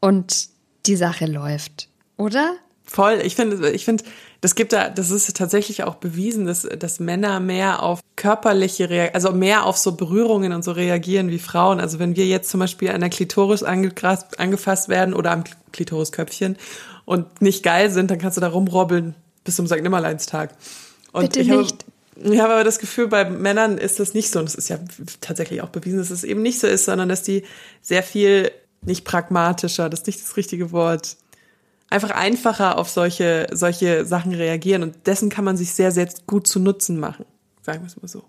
und 0.00 0.48
die 0.86 0.96
Sache 0.96 1.26
läuft, 1.26 1.88
oder? 2.16 2.56
Voll. 2.84 3.20
Ich 3.22 3.36
finde, 3.36 3.70
ich 3.70 3.84
finde, 3.84 4.02
das 4.40 4.56
gibt 4.56 4.72
da, 4.72 4.88
das 4.88 5.10
ist 5.10 5.36
tatsächlich 5.36 5.84
auch 5.84 5.94
bewiesen, 5.94 6.46
dass, 6.46 6.62
dass 6.62 6.98
Männer 6.98 7.38
mehr 7.38 7.82
auf 7.82 8.00
körperliche, 8.16 9.14
also 9.14 9.32
mehr 9.32 9.64
auf 9.64 9.76
so 9.76 9.92
Berührungen 9.92 10.52
und 10.52 10.64
so 10.64 10.72
reagieren 10.72 11.30
wie 11.30 11.38
Frauen. 11.38 11.78
Also 11.78 11.98
wenn 11.98 12.16
wir 12.16 12.26
jetzt 12.26 12.50
zum 12.50 12.58
Beispiel 12.58 12.90
an 12.90 13.00
der 13.00 13.10
Klitoris 13.10 13.62
angefasst 13.62 14.88
werden 14.88 15.14
oder 15.14 15.30
am 15.30 15.44
Klitorisköpfchen 15.72 16.56
und 17.10 17.42
nicht 17.42 17.64
geil 17.64 17.90
sind, 17.90 18.08
dann 18.08 18.18
kannst 18.18 18.36
du 18.36 18.40
da 18.40 18.46
rumrobbeln 18.46 19.16
bis 19.42 19.56
zum 19.56 19.66
St. 19.66 19.82
Nimmerleinstag. 19.82 20.54
Und 21.10 21.22
Bitte 21.22 21.40
ich 21.40 21.48
nicht. 21.48 21.84
Habe, 22.14 22.34
ich 22.34 22.40
habe 22.40 22.52
aber 22.52 22.62
das 22.62 22.78
Gefühl, 22.78 23.08
bei 23.08 23.28
Männern 23.28 23.78
ist 23.78 23.98
das 23.98 24.14
nicht 24.14 24.30
so. 24.30 24.38
Und 24.38 24.48
es 24.48 24.54
ist 24.54 24.68
ja 24.68 24.78
tatsächlich 25.20 25.60
auch 25.60 25.70
bewiesen, 25.70 25.98
dass 25.98 26.10
es 26.10 26.22
eben 26.22 26.40
nicht 26.40 26.60
so 26.60 26.68
ist, 26.68 26.84
sondern 26.84 27.08
dass 27.08 27.24
die 27.24 27.42
sehr 27.82 28.04
viel 28.04 28.52
nicht 28.82 29.04
pragmatischer, 29.04 29.90
das 29.90 30.02
ist 30.02 30.06
nicht 30.06 30.22
das 30.22 30.36
richtige 30.36 30.70
Wort, 30.70 31.16
einfach 31.88 32.12
einfacher 32.12 32.78
auf 32.78 32.88
solche, 32.88 33.48
solche 33.50 34.06
Sachen 34.06 34.32
reagieren 34.32 34.84
und 34.84 35.08
dessen 35.08 35.30
kann 35.30 35.44
man 35.44 35.56
sich 35.56 35.72
sehr, 35.72 35.90
sehr 35.90 36.08
gut 36.28 36.46
zu 36.46 36.60
Nutzen 36.60 37.00
machen. 37.00 37.24
Sagen 37.62 37.80
wir 37.80 37.88
es 37.88 38.00
mal 38.00 38.06
so. 38.06 38.22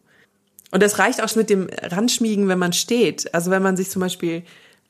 Und 0.72 0.82
das 0.82 0.98
reicht 0.98 1.22
auch 1.22 1.36
mit 1.36 1.52
dem 1.52 1.70
Ranschmiegen, 1.84 2.48
wenn 2.48 2.58
man 2.58 2.74
steht. 2.74 3.32
Also 3.32 3.52
wenn 3.52 3.62
man 3.62 3.78
sich 3.78 3.92
zum 3.92 4.00
Beispiel 4.00 4.42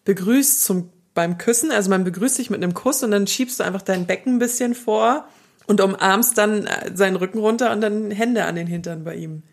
begrüßt 0.06 0.64
zum, 0.64 0.92
beim 1.14 1.38
Küssen, 1.38 1.72
also 1.72 1.90
man 1.90 2.04
begrüßt 2.04 2.36
sich 2.36 2.50
mit 2.50 2.64
einem 2.64 2.74
Kuss 2.74 3.04
und 3.04 3.12
dann 3.12 3.28
schiebst 3.28 3.60
du 3.60 3.64
einfach 3.64 3.82
dein 3.82 4.06
Becken 4.06 4.36
ein 4.36 4.40
bisschen 4.40 4.76
vor 4.76 5.26
und 5.68 5.82
umarmst 5.82 6.38
dann 6.38 6.68
äh, 6.68 6.92
seinen 6.96 7.16
Rücken 7.16 7.40
runter 7.40 7.72
und 7.72 7.82
dann 7.82 8.12
Hände 8.12 8.46
an 8.46 8.56
den 8.56 8.68
Hintern 8.68 9.04
bei 9.04 9.16
ihm. 9.16 9.44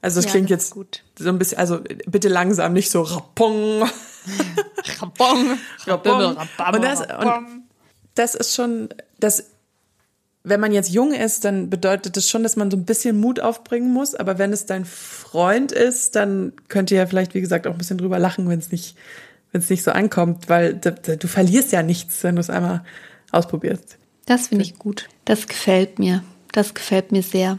Also 0.00 0.18
das 0.18 0.24
ja, 0.26 0.30
klingt 0.32 0.50
jetzt 0.50 0.72
gut. 0.72 1.04
so 1.16 1.28
ein 1.28 1.38
bisschen, 1.38 1.58
also 1.58 1.80
bitte 2.06 2.28
langsam, 2.28 2.72
nicht 2.72 2.90
so 2.90 3.02
rapong. 3.02 3.88
rapong. 5.00 5.58
rapong. 5.86 6.36
Und 6.74 6.82
das, 6.82 7.00
und 7.00 7.62
das 8.16 8.34
ist 8.34 8.54
schon, 8.54 8.88
das, 9.20 9.44
wenn 10.42 10.58
man 10.58 10.72
jetzt 10.72 10.90
jung 10.90 11.14
ist, 11.14 11.44
dann 11.44 11.70
bedeutet 11.70 12.16
das 12.16 12.28
schon, 12.28 12.42
dass 12.42 12.56
man 12.56 12.68
so 12.68 12.76
ein 12.76 12.84
bisschen 12.84 13.20
Mut 13.20 13.38
aufbringen 13.38 13.92
muss. 13.92 14.16
Aber 14.16 14.38
wenn 14.38 14.52
es 14.52 14.66
dein 14.66 14.84
Freund 14.84 15.70
ist, 15.70 16.16
dann 16.16 16.52
könnt 16.68 16.90
ihr 16.90 16.98
ja 16.98 17.06
vielleicht, 17.06 17.34
wie 17.34 17.40
gesagt, 17.40 17.68
auch 17.68 17.72
ein 17.72 17.78
bisschen 17.78 17.98
drüber 17.98 18.18
lachen, 18.18 18.48
wenn 18.48 18.58
es 18.58 18.72
nicht, 18.72 18.96
wenn 19.52 19.60
es 19.60 19.70
nicht 19.70 19.84
so 19.84 19.92
ankommt, 19.92 20.48
weil 20.48 20.74
du, 20.74 20.92
du 20.92 21.28
verlierst 21.28 21.72
ja 21.72 21.82
nichts, 21.82 22.24
wenn 22.24 22.36
du 22.36 22.40
es 22.40 22.50
einmal 22.50 22.84
ausprobierst. 23.30 23.98
Das 24.26 24.48
finde 24.48 24.64
ich 24.64 24.78
gut. 24.78 25.08
Das 25.24 25.46
gefällt 25.46 25.98
mir. 25.98 26.24
Das 26.52 26.74
gefällt 26.74 27.12
mir 27.12 27.22
sehr. 27.22 27.58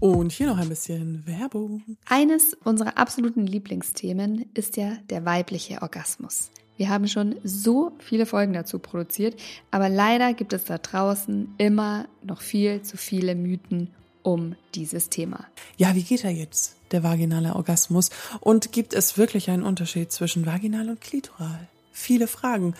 Und 0.00 0.32
hier 0.32 0.48
noch 0.48 0.58
ein 0.58 0.68
bisschen 0.68 1.26
Werbung. 1.26 1.82
Eines 2.06 2.54
unserer 2.64 2.98
absoluten 2.98 3.46
Lieblingsthemen 3.46 4.46
ist 4.52 4.76
ja 4.76 4.98
der 5.08 5.24
weibliche 5.24 5.80
Orgasmus. 5.80 6.50
Wir 6.76 6.88
haben 6.88 7.08
schon 7.08 7.36
so 7.42 7.92
viele 8.00 8.26
Folgen 8.26 8.52
dazu 8.52 8.78
produziert, 8.80 9.40
aber 9.70 9.88
leider 9.88 10.34
gibt 10.34 10.52
es 10.52 10.64
da 10.64 10.76
draußen 10.76 11.54
immer 11.56 12.06
noch 12.22 12.42
viel 12.42 12.82
zu 12.82 12.96
viele 12.96 13.34
Mythen 13.34 13.94
um 14.24 14.56
dieses 14.74 15.10
Thema. 15.10 15.46
Ja, 15.76 15.94
wie 15.94 16.02
geht 16.02 16.24
er 16.24 16.30
jetzt, 16.30 16.74
der 16.90 17.04
vaginale 17.04 17.54
Orgasmus? 17.54 18.10
Und 18.40 18.72
gibt 18.72 18.92
es 18.94 19.16
wirklich 19.16 19.50
einen 19.50 19.62
Unterschied 19.62 20.10
zwischen 20.10 20.46
vaginal 20.46 20.88
und 20.88 21.00
klitoral? 21.00 21.68
Viele 21.92 22.26
Fragen 22.26 22.74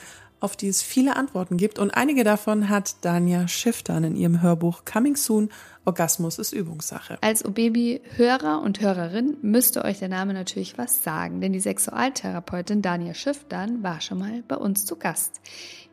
auf 0.44 0.56
die 0.56 0.68
es 0.68 0.82
viele 0.82 1.16
Antworten 1.16 1.56
gibt 1.56 1.78
und 1.78 1.92
einige 1.92 2.22
davon 2.22 2.68
hat 2.68 2.96
Danja 3.00 3.48
Schiff 3.48 3.82
dann 3.82 4.04
in 4.04 4.14
ihrem 4.14 4.42
Hörbuch 4.42 4.84
Coming 4.84 5.16
Soon 5.16 5.48
Orgasmus 5.86 6.38
ist 6.38 6.52
Übungssache. 6.52 7.16
Als 7.22 7.44
O-Baby-Hörer 7.44 8.60
und 8.62 8.80
Hörerin 8.80 9.38
müsste 9.40 9.84
euch 9.84 10.00
der 10.00 10.08
Name 10.08 10.34
natürlich 10.34 10.76
was 10.76 11.02
sagen, 11.02 11.40
denn 11.40 11.52
die 11.52 11.60
Sexualtherapeutin 11.60 12.82
Dania 12.82 13.14
Schiffdan 13.14 13.82
war 13.82 14.02
schon 14.02 14.18
mal 14.18 14.42
bei 14.46 14.56
uns 14.56 14.84
zu 14.84 14.96
Gast. 14.96 15.40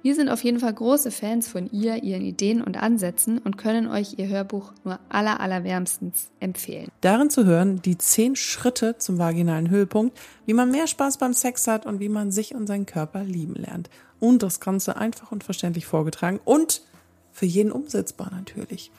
Wir 0.04 0.16
sind 0.16 0.30
auf 0.30 0.44
jeden 0.44 0.60
Fall 0.60 0.74
große 0.74 1.12
Fans 1.12 1.48
von 1.48 1.70
ihr, 1.72 2.04
ihren 2.04 2.24
Ideen 2.24 2.64
und 2.64 2.76
Ansätzen 2.82 3.38
und 3.38 3.58
können 3.58 3.88
euch 3.88 4.18
ihr 4.18 4.28
Hörbuch 4.30 4.74
nur 4.84 5.00
aller, 5.10 5.40
allerwärmstens 5.40 6.32
empfehlen. 6.40 6.90
Darin 7.02 7.30
zu 7.30 7.46
hören 7.46 7.82
die 7.84 7.98
zehn 7.98 8.36
Schritte 8.36 8.98
zum 8.98 9.20
vaginalen 9.20 9.70
Höhepunkt, 9.70 10.18
wie 10.46 10.54
man 10.54 10.72
mehr 10.72 10.88
Spaß 10.88 11.20
beim 11.20 11.34
Sex 11.34 11.68
hat 11.68 11.86
und 11.86 12.00
wie 12.00 12.10
man 12.10 12.32
sich 12.32 12.56
und 12.56 12.66
seinen 12.66 12.88
Körper 12.88 13.24
lieben 13.24 13.54
lernt. 13.54 13.90
Und 14.22 14.44
das 14.44 14.62
Ganze 14.62 14.96
einfach 14.96 15.34
und 15.34 15.44
verständlich 15.44 15.86
vorgetragen 15.86 16.40
und 16.46 16.84
für 17.32 17.46
jeden 17.46 17.74
umsetzbar 17.74 18.32
natürlich. 18.32 18.92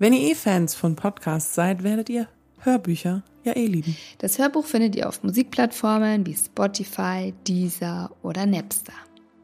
Wenn 0.00 0.12
ihr 0.12 0.32
eh 0.32 0.34
Fans 0.34 0.74
von 0.74 0.96
Podcasts 0.96 1.54
seid, 1.54 1.84
werdet 1.84 2.08
ihr 2.08 2.26
Hörbücher 2.60 3.22
ja 3.44 3.54
eh 3.54 3.66
lieben. 3.66 3.96
Das 4.18 4.38
Hörbuch 4.38 4.64
findet 4.64 4.96
ihr 4.96 5.08
auf 5.08 5.22
Musikplattformen 5.22 6.26
wie 6.26 6.34
Spotify, 6.34 7.32
Deezer 7.46 8.10
oder 8.22 8.46
Napster. 8.46 8.92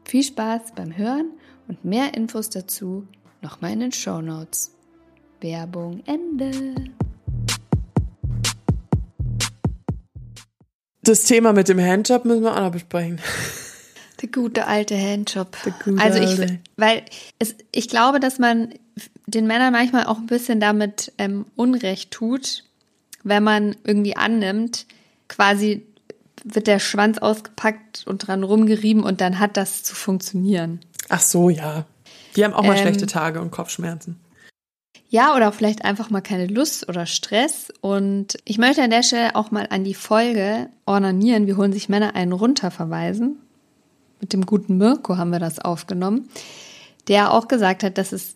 Viel 0.05 0.23
Spaß 0.23 0.73
beim 0.75 0.97
Hören 0.97 1.31
und 1.67 1.85
mehr 1.85 2.13
Infos 2.13 2.49
dazu 2.49 3.07
nochmal 3.41 3.73
in 3.73 3.79
den 3.81 3.91
Show 3.91 4.21
Notes. 4.21 4.73
Werbung 5.41 6.01
Ende. 6.05 6.73
Das 11.03 11.23
Thema 11.23 11.53
mit 11.53 11.69
dem 11.69 11.79
Handjob 11.79 12.25
müssen 12.25 12.43
wir 12.43 12.55
auch 12.55 12.61
noch 12.61 12.71
besprechen. 12.71 13.21
Der 14.21 14.29
gute 14.29 14.67
alte 14.67 14.97
Handjob. 14.97 15.55
also 15.97 16.19
ich, 16.19 16.59
weil 16.75 17.03
es, 17.39 17.55
ich 17.71 17.87
glaube, 17.87 18.19
dass 18.19 18.39
man 18.39 18.73
den 19.27 19.45
Männern 19.45 19.73
manchmal 19.73 20.05
auch 20.05 20.17
ein 20.17 20.27
bisschen 20.27 20.59
damit 20.59 21.11
ähm, 21.17 21.45
Unrecht 21.55 22.11
tut, 22.11 22.63
wenn 23.23 23.43
man 23.43 23.75
irgendwie 23.83 24.15
annimmt, 24.15 24.87
quasi 25.27 25.85
wird 26.43 26.67
der 26.67 26.79
Schwanz 26.79 27.17
ausgepackt 27.17 28.05
und 28.07 28.27
dran 28.27 28.43
rumgerieben 28.43 29.03
und 29.03 29.21
dann 29.21 29.39
hat 29.39 29.57
das 29.57 29.83
zu 29.83 29.95
funktionieren. 29.95 30.79
Ach 31.09 31.21
so, 31.21 31.49
ja. 31.49 31.85
Die 32.35 32.43
haben 32.43 32.53
auch 32.53 32.63
mal 32.63 32.75
ähm, 32.75 32.81
schlechte 32.81 33.05
Tage 33.05 33.41
und 33.41 33.51
Kopfschmerzen. 33.51 34.19
Ja, 35.09 35.35
oder 35.35 35.51
vielleicht 35.51 35.85
einfach 35.85 36.09
mal 36.09 36.21
keine 36.21 36.47
Lust 36.47 36.87
oder 36.89 37.05
Stress. 37.05 37.69
Und 37.81 38.37
ich 38.45 38.57
möchte 38.57 38.83
an 38.83 38.89
der 38.89 39.03
Stelle 39.03 39.35
auch 39.35 39.51
mal 39.51 39.67
an 39.69 39.83
die 39.83 39.93
Folge 39.93 40.69
Ornanieren, 40.85 41.47
wie 41.47 41.53
holen 41.53 41.73
sich 41.73 41.89
Männer 41.89 42.15
einen 42.15 42.33
runter 42.33 42.71
verweisen. 42.71 43.37
Mit 44.19 44.33
dem 44.33 44.45
guten 44.45 44.77
Mirko 44.77 45.17
haben 45.17 45.31
wir 45.31 45.39
das 45.39 45.59
aufgenommen, 45.59 46.29
der 47.07 47.31
auch 47.33 47.47
gesagt 47.47 47.83
hat, 47.83 47.97
dass 47.97 48.11
es 48.11 48.35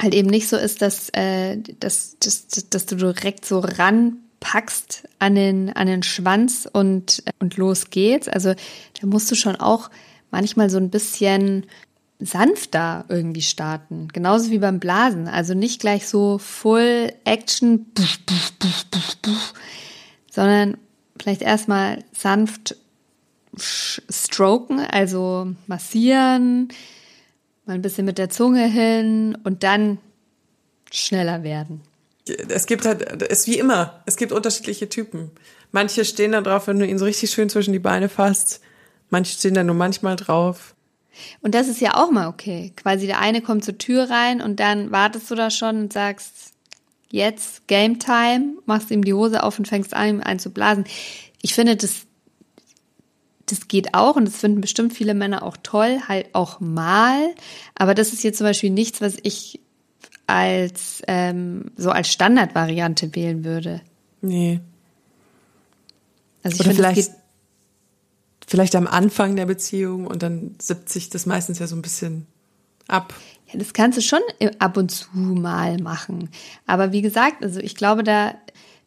halt 0.00 0.14
eben 0.14 0.28
nicht 0.28 0.48
so 0.48 0.56
ist, 0.56 0.82
dass, 0.82 1.08
äh, 1.10 1.58
dass, 1.80 2.18
dass, 2.18 2.46
dass 2.68 2.86
du 2.86 2.96
direkt 2.96 3.44
so 3.44 3.60
ranpackst 3.60 5.08
an 5.18 5.34
den, 5.34 5.70
an 5.74 5.86
den 5.86 6.02
Schwanz 6.02 6.68
und, 6.70 7.22
und 7.38 7.56
los 7.56 7.90
geht's. 7.90 8.28
Also 8.28 8.54
da 9.00 9.06
musst 9.06 9.30
du 9.30 9.34
schon 9.34 9.56
auch 9.56 9.90
manchmal 10.30 10.68
so 10.68 10.78
ein 10.78 10.90
bisschen 10.90 11.66
sanfter 12.18 13.04
irgendwie 13.08 13.42
starten. 13.42 14.08
Genauso 14.12 14.50
wie 14.50 14.58
beim 14.58 14.80
Blasen. 14.80 15.28
Also 15.28 15.54
nicht 15.54 15.80
gleich 15.80 16.08
so 16.08 16.38
Full 16.38 17.12
Action, 17.24 17.86
sondern 20.30 20.76
vielleicht 21.18 21.42
erstmal 21.42 22.04
sanft 22.12 22.76
stroken, 23.58 24.80
also 24.80 25.48
massieren, 25.66 26.68
mal 27.66 27.74
ein 27.74 27.82
bisschen 27.82 28.06
mit 28.06 28.18
der 28.18 28.30
Zunge 28.30 28.66
hin 28.66 29.38
und 29.44 29.62
dann 29.62 29.98
schneller 30.92 31.42
werden. 31.42 31.80
Es 32.48 32.66
gibt 32.66 32.86
halt, 32.86 33.22
es 33.22 33.40
ist 33.40 33.46
wie 33.48 33.58
immer, 33.58 34.02
es 34.06 34.16
gibt 34.16 34.32
unterschiedliche 34.32 34.88
Typen. 34.88 35.30
Manche 35.72 36.04
stehen 36.04 36.32
da 36.32 36.40
drauf, 36.40 36.66
wenn 36.66 36.78
du 36.78 36.86
ihn 36.86 36.98
so 36.98 37.04
richtig 37.04 37.30
schön 37.30 37.50
zwischen 37.50 37.72
die 37.72 37.78
Beine 37.78 38.08
fasst. 38.08 38.60
Manche 39.10 39.36
stehen 39.36 39.54
da 39.54 39.62
nur 39.62 39.74
manchmal 39.74 40.16
drauf. 40.16 40.74
Und 41.42 41.54
das 41.54 41.68
ist 41.68 41.80
ja 41.80 41.96
auch 41.96 42.10
mal 42.10 42.28
okay. 42.28 42.72
Quasi 42.76 43.06
der 43.06 43.20
eine 43.20 43.42
kommt 43.42 43.64
zur 43.64 43.78
Tür 43.78 44.08
rein 44.10 44.40
und 44.40 44.60
dann 44.60 44.90
wartest 44.90 45.30
du 45.30 45.34
da 45.34 45.50
schon 45.50 45.76
und 45.76 45.92
sagst, 45.92 46.52
jetzt 47.10 47.66
Game 47.68 47.98
Time, 47.98 48.54
machst 48.66 48.90
ihm 48.90 49.04
die 49.04 49.14
Hose 49.14 49.42
auf 49.42 49.58
und 49.58 49.68
fängst 49.68 49.94
an, 49.94 50.08
ihm 50.08 50.20
einzublasen. 50.20 50.84
Ich 51.42 51.54
finde, 51.54 51.76
das 51.76 52.06
das 53.54 53.68
geht 53.68 53.94
auch 53.94 54.16
und 54.16 54.26
das 54.26 54.36
finden 54.36 54.60
bestimmt 54.60 54.92
viele 54.92 55.14
Männer 55.14 55.42
auch 55.42 55.56
toll, 55.62 56.00
halt 56.08 56.34
auch 56.34 56.60
mal. 56.60 57.34
Aber 57.74 57.94
das 57.94 58.12
ist 58.12 58.24
jetzt 58.24 58.38
zum 58.38 58.46
Beispiel 58.46 58.70
nichts, 58.70 59.00
was 59.00 59.16
ich 59.22 59.60
als 60.26 61.02
ähm, 61.06 61.70
so 61.76 61.90
als 61.90 62.08
Standardvariante 62.08 63.14
wählen 63.14 63.44
würde. 63.44 63.80
Nee. 64.20 64.60
Also 66.42 66.56
ich 66.56 66.60
Oder 66.60 66.74
finde, 66.74 66.88
es 66.88 66.94
vielleicht, 66.94 67.10
vielleicht 68.46 68.76
am 68.76 68.86
Anfang 68.86 69.36
der 69.36 69.46
Beziehung 69.46 70.06
und 70.06 70.22
dann 70.22 70.54
70 70.60 71.10
das 71.10 71.26
meistens 71.26 71.58
ja 71.58 71.66
so 71.66 71.76
ein 71.76 71.82
bisschen 71.82 72.26
ab. 72.88 73.14
Ja, 73.52 73.58
das 73.58 73.72
kannst 73.72 73.98
du 73.98 74.02
schon 74.02 74.20
ab 74.58 74.76
und 74.76 74.90
zu 74.90 75.08
mal 75.12 75.78
machen. 75.78 76.30
Aber 76.66 76.92
wie 76.92 77.02
gesagt, 77.02 77.42
also 77.42 77.60
ich 77.60 77.74
glaube, 77.74 78.02
da 78.02 78.34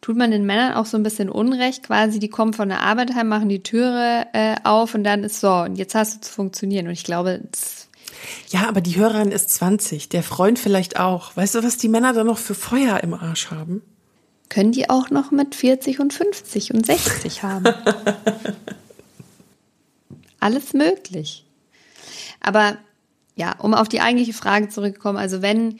tut 0.00 0.16
man 0.16 0.30
den 0.30 0.46
Männern 0.46 0.74
auch 0.74 0.86
so 0.86 0.96
ein 0.96 1.02
bisschen 1.02 1.28
Unrecht. 1.28 1.84
Quasi, 1.84 2.18
die 2.18 2.28
kommen 2.28 2.52
von 2.52 2.68
der 2.68 2.82
Arbeit 2.82 3.14
heim, 3.14 3.28
machen 3.28 3.48
die 3.48 3.62
Türe 3.62 4.26
äh, 4.32 4.56
auf 4.64 4.94
und 4.94 5.04
dann 5.04 5.24
ist 5.24 5.40
so, 5.40 5.52
und 5.52 5.76
jetzt 5.76 5.94
hast 5.94 6.16
du 6.16 6.20
zu 6.20 6.32
funktionieren. 6.32 6.86
Und 6.86 6.92
ich 6.92 7.04
glaube, 7.04 7.40
das, 7.50 7.88
Ja, 8.50 8.68
aber 8.68 8.80
die 8.80 8.96
Hörerin 8.96 9.32
ist 9.32 9.50
20, 9.50 10.08
der 10.08 10.22
Freund 10.22 10.58
vielleicht 10.58 10.98
auch. 10.98 11.36
Weißt 11.36 11.54
du, 11.54 11.62
was 11.62 11.76
die 11.76 11.88
Männer 11.88 12.12
da 12.12 12.24
noch 12.24 12.38
für 12.38 12.54
Feuer 12.54 13.00
im 13.02 13.14
Arsch 13.14 13.50
haben? 13.50 13.82
können 14.48 14.72
die 14.72 14.88
auch 14.90 15.10
noch 15.10 15.30
mit 15.30 15.54
40 15.54 16.00
und 16.00 16.12
50 16.12 16.74
und 16.74 16.86
60 16.86 17.42
haben. 17.42 17.64
Alles 20.40 20.72
möglich. 20.72 21.44
Aber 22.40 22.78
ja, 23.34 23.56
um 23.58 23.74
auf 23.74 23.88
die 23.88 24.00
eigentliche 24.00 24.32
Frage 24.32 24.68
zurückzukommen, 24.68 25.18
also 25.18 25.42
wenn 25.42 25.78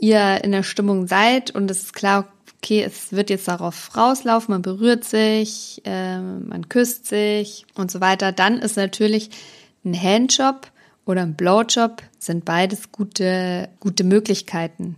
ihr 0.00 0.42
in 0.44 0.52
der 0.52 0.62
Stimmung 0.62 1.06
seid 1.06 1.52
und 1.52 1.70
es 1.70 1.82
ist 1.82 1.94
klar, 1.94 2.31
okay, 2.62 2.84
es 2.84 3.10
wird 3.10 3.28
jetzt 3.28 3.48
darauf 3.48 3.96
rauslaufen, 3.96 4.52
man 4.52 4.62
berührt 4.62 5.04
sich, 5.04 5.82
äh, 5.84 6.20
man 6.20 6.68
küsst 6.68 7.06
sich 7.06 7.66
und 7.74 7.90
so 7.90 8.00
weiter, 8.00 8.30
dann 8.30 8.58
ist 8.58 8.76
natürlich 8.76 9.30
ein 9.84 10.00
Handjob 10.00 10.70
oder 11.04 11.22
ein 11.22 11.34
Blowjob 11.34 12.02
sind 12.20 12.44
beides 12.44 12.92
gute, 12.92 13.68
gute 13.80 14.04
Möglichkeiten 14.04 14.94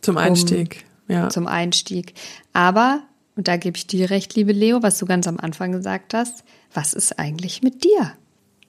Zum 0.00 0.16
Einstieg. 0.18 0.84
ja. 1.06 1.28
zum 1.28 1.46
Einstieg. 1.46 2.14
Aber, 2.52 3.04
und 3.36 3.46
da 3.46 3.58
gebe 3.58 3.76
ich 3.76 3.86
dir 3.86 4.10
recht, 4.10 4.34
liebe 4.34 4.52
Leo, 4.52 4.82
was 4.82 4.98
du 4.98 5.06
ganz 5.06 5.28
am 5.28 5.38
Anfang 5.38 5.70
gesagt 5.70 6.14
hast, 6.14 6.42
was 6.72 6.94
ist 6.94 7.20
eigentlich 7.20 7.62
mit 7.62 7.84
dir? 7.84 8.12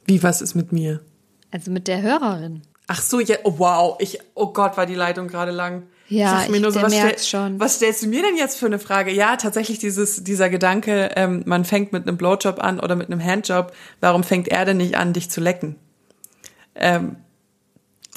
Wie, 0.06 0.22
was 0.22 0.44
ist 0.44 0.54
mit 0.54 0.72
mir? 0.72 1.02
Also 1.50 1.72
mit 1.72 1.88
der 1.88 2.04
Hörerin. 2.04 2.62
Ach 2.86 3.02
so, 3.02 3.20
ja, 3.20 3.38
oh, 3.44 3.56
wow, 3.58 3.96
ich, 4.00 4.20
oh 4.36 4.54
Gott, 4.54 4.78
war 4.78 4.86
die 4.86 4.94
Leitung 4.94 5.28
gerade 5.28 5.52
lang. 5.52 5.88
Ja, 6.08 6.46
mir 6.50 6.56
ich- 6.58 6.62
nur 6.62 6.72
so, 6.72 6.82
was, 6.82 6.94
stell, 6.96 7.18
schon. 7.20 7.60
was 7.60 7.76
stellst 7.78 8.04
du 8.04 8.08
mir 8.08 8.22
denn 8.22 8.38
jetzt 8.38 8.58
für 8.60 8.68
eine 8.68 8.78
Frage? 8.80 9.12
Ja, 9.12 9.38
tatsächlich 9.38 9.80
dieses, 9.80 10.24
dieser 10.24 10.50
Gedanke, 10.50 11.12
ähm, 11.16 11.42
man 11.46 11.66
fängt 11.66 11.94
mit 11.94 12.08
einem 12.08 12.18
Blowjob 12.18 12.64
an 12.64 12.80
oder 12.80 12.96
mit 12.96 13.10
einem 13.12 13.24
Handjob. 13.24 13.74
Warum 14.02 14.24
fängt 14.24 14.48
er 14.50 14.66
denn 14.66 14.78
nicht 14.78 14.98
an, 14.98 15.14
dich 15.14 15.30
zu 15.32 15.42
lecken? 15.42 15.76
Ähm, 16.76 17.16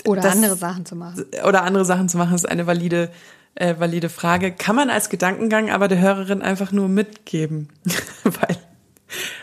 Oder 0.05 0.21
Das- 0.23 0.35
andere 0.35 0.57
Sachen 0.57 0.85
zu 0.87 0.97
machen. 0.97 1.25
oder 1.47 1.63
andere 1.63 1.85
Sachen 1.85 2.09
zu 2.09 2.19
machen, 2.19 2.35
ist 2.35 2.49
eine 2.49 2.67
valide, 2.67 3.11
äh, 3.55 3.75
valide 3.79 4.09
Frage. 4.11 4.53
Kann 4.53 4.77
man 4.77 4.91
als 4.91 5.09
Gedankengang 5.09 5.71
aber 5.71 5.89
der 5.89 6.01
Hörerin 6.01 6.43
einfach 6.43 6.71
nur 6.73 6.89
mitgeben, 6.89 7.69
weil 8.25 8.57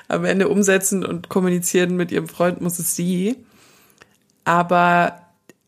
am 0.07 0.23
Ende 0.23 0.49
umsetzen 0.49 1.03
und 1.03 1.29
kommunizieren 1.29 1.95
mit 1.95 2.11
ihrem 2.11 2.27
Freund 2.27 2.61
muss 2.61 2.77
es 2.77 2.95
sie. 2.95 3.37
Aber 4.43 5.21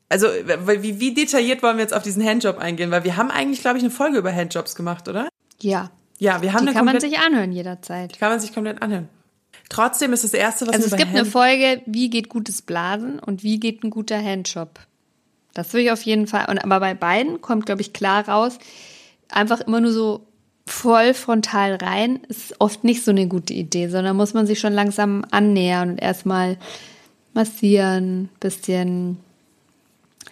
also 0.10 0.28
wie, 0.28 1.00
wie 1.00 1.14
detailliert 1.14 1.62
wollen 1.64 1.78
wir 1.78 1.84
jetzt 1.84 1.94
auf 1.94 2.04
diesen 2.04 2.24
Handjob 2.26 2.58
eingehen? 2.58 2.92
Weil 2.92 3.04
wir 3.04 3.18
haben 3.18 3.30
eigentlich, 3.32 3.62
glaube 3.62 3.78
ich, 3.78 3.84
eine 3.84 3.92
Folge 3.92 4.18
über 4.18 4.34
Handjobs 4.34 4.76
gemacht, 4.76 5.08
oder? 5.08 5.28
Ja. 5.62 5.92
Ja, 6.20 6.42
wir 6.42 6.54
haben 6.54 6.64
Die 6.64 6.70
eine 6.70 6.76
kann 6.76 6.86
man 6.86 6.94
komplett- 6.96 7.12
sich 7.12 7.20
anhören 7.20 7.52
jederzeit. 7.52 8.18
kann 8.18 8.30
man 8.32 8.40
sich 8.40 8.54
komplett 8.54 8.82
anhören. 8.82 9.10
Trotzdem 9.70 10.14
ist 10.14 10.24
das 10.24 10.34
erste, 10.34 10.66
was 10.68 10.76
Also 10.76 10.86
es 10.88 10.96
gibt 10.96 11.10
eine 11.10 11.20
Hand- 11.22 11.30
Folge, 11.30 11.82
wie 11.86 12.10
geht 12.10 12.30
gutes 12.30 12.62
Blasen 12.62 13.20
und 13.20 13.44
wie 13.44 13.60
geht 13.60 13.84
ein 13.84 13.90
guter 13.90 14.18
Handjob. 14.22 14.80
Das 15.54 15.74
will 15.74 15.82
ich 15.82 15.92
auf 15.92 16.02
jeden 16.04 16.26
Fall. 16.28 16.46
Und 16.50 16.60
aber 16.60 16.80
bei 16.80 16.94
beiden 16.94 17.42
kommt, 17.42 17.66
glaube 17.66 17.82
ich, 17.82 17.92
klar 17.94 18.28
raus, 18.30 18.58
einfach 19.30 19.60
immer 19.62 19.82
nur 19.82 19.92
so 19.92 20.26
voll 20.66 21.14
frontal 21.14 21.76
rein, 21.76 22.20
ist 22.30 22.56
oft 22.60 22.84
nicht 22.84 23.04
so 23.04 23.12
eine 23.12 23.28
gute 23.28 23.54
Idee, 23.54 23.88
sondern 23.90 24.16
muss 24.18 24.34
man 24.34 24.48
sich 24.48 24.60
schon 24.60 24.74
langsam 24.74 25.26
annähern 25.32 25.92
und 25.92 25.98
erstmal 25.98 26.58
massieren, 27.34 28.30
bisschen 28.40 29.18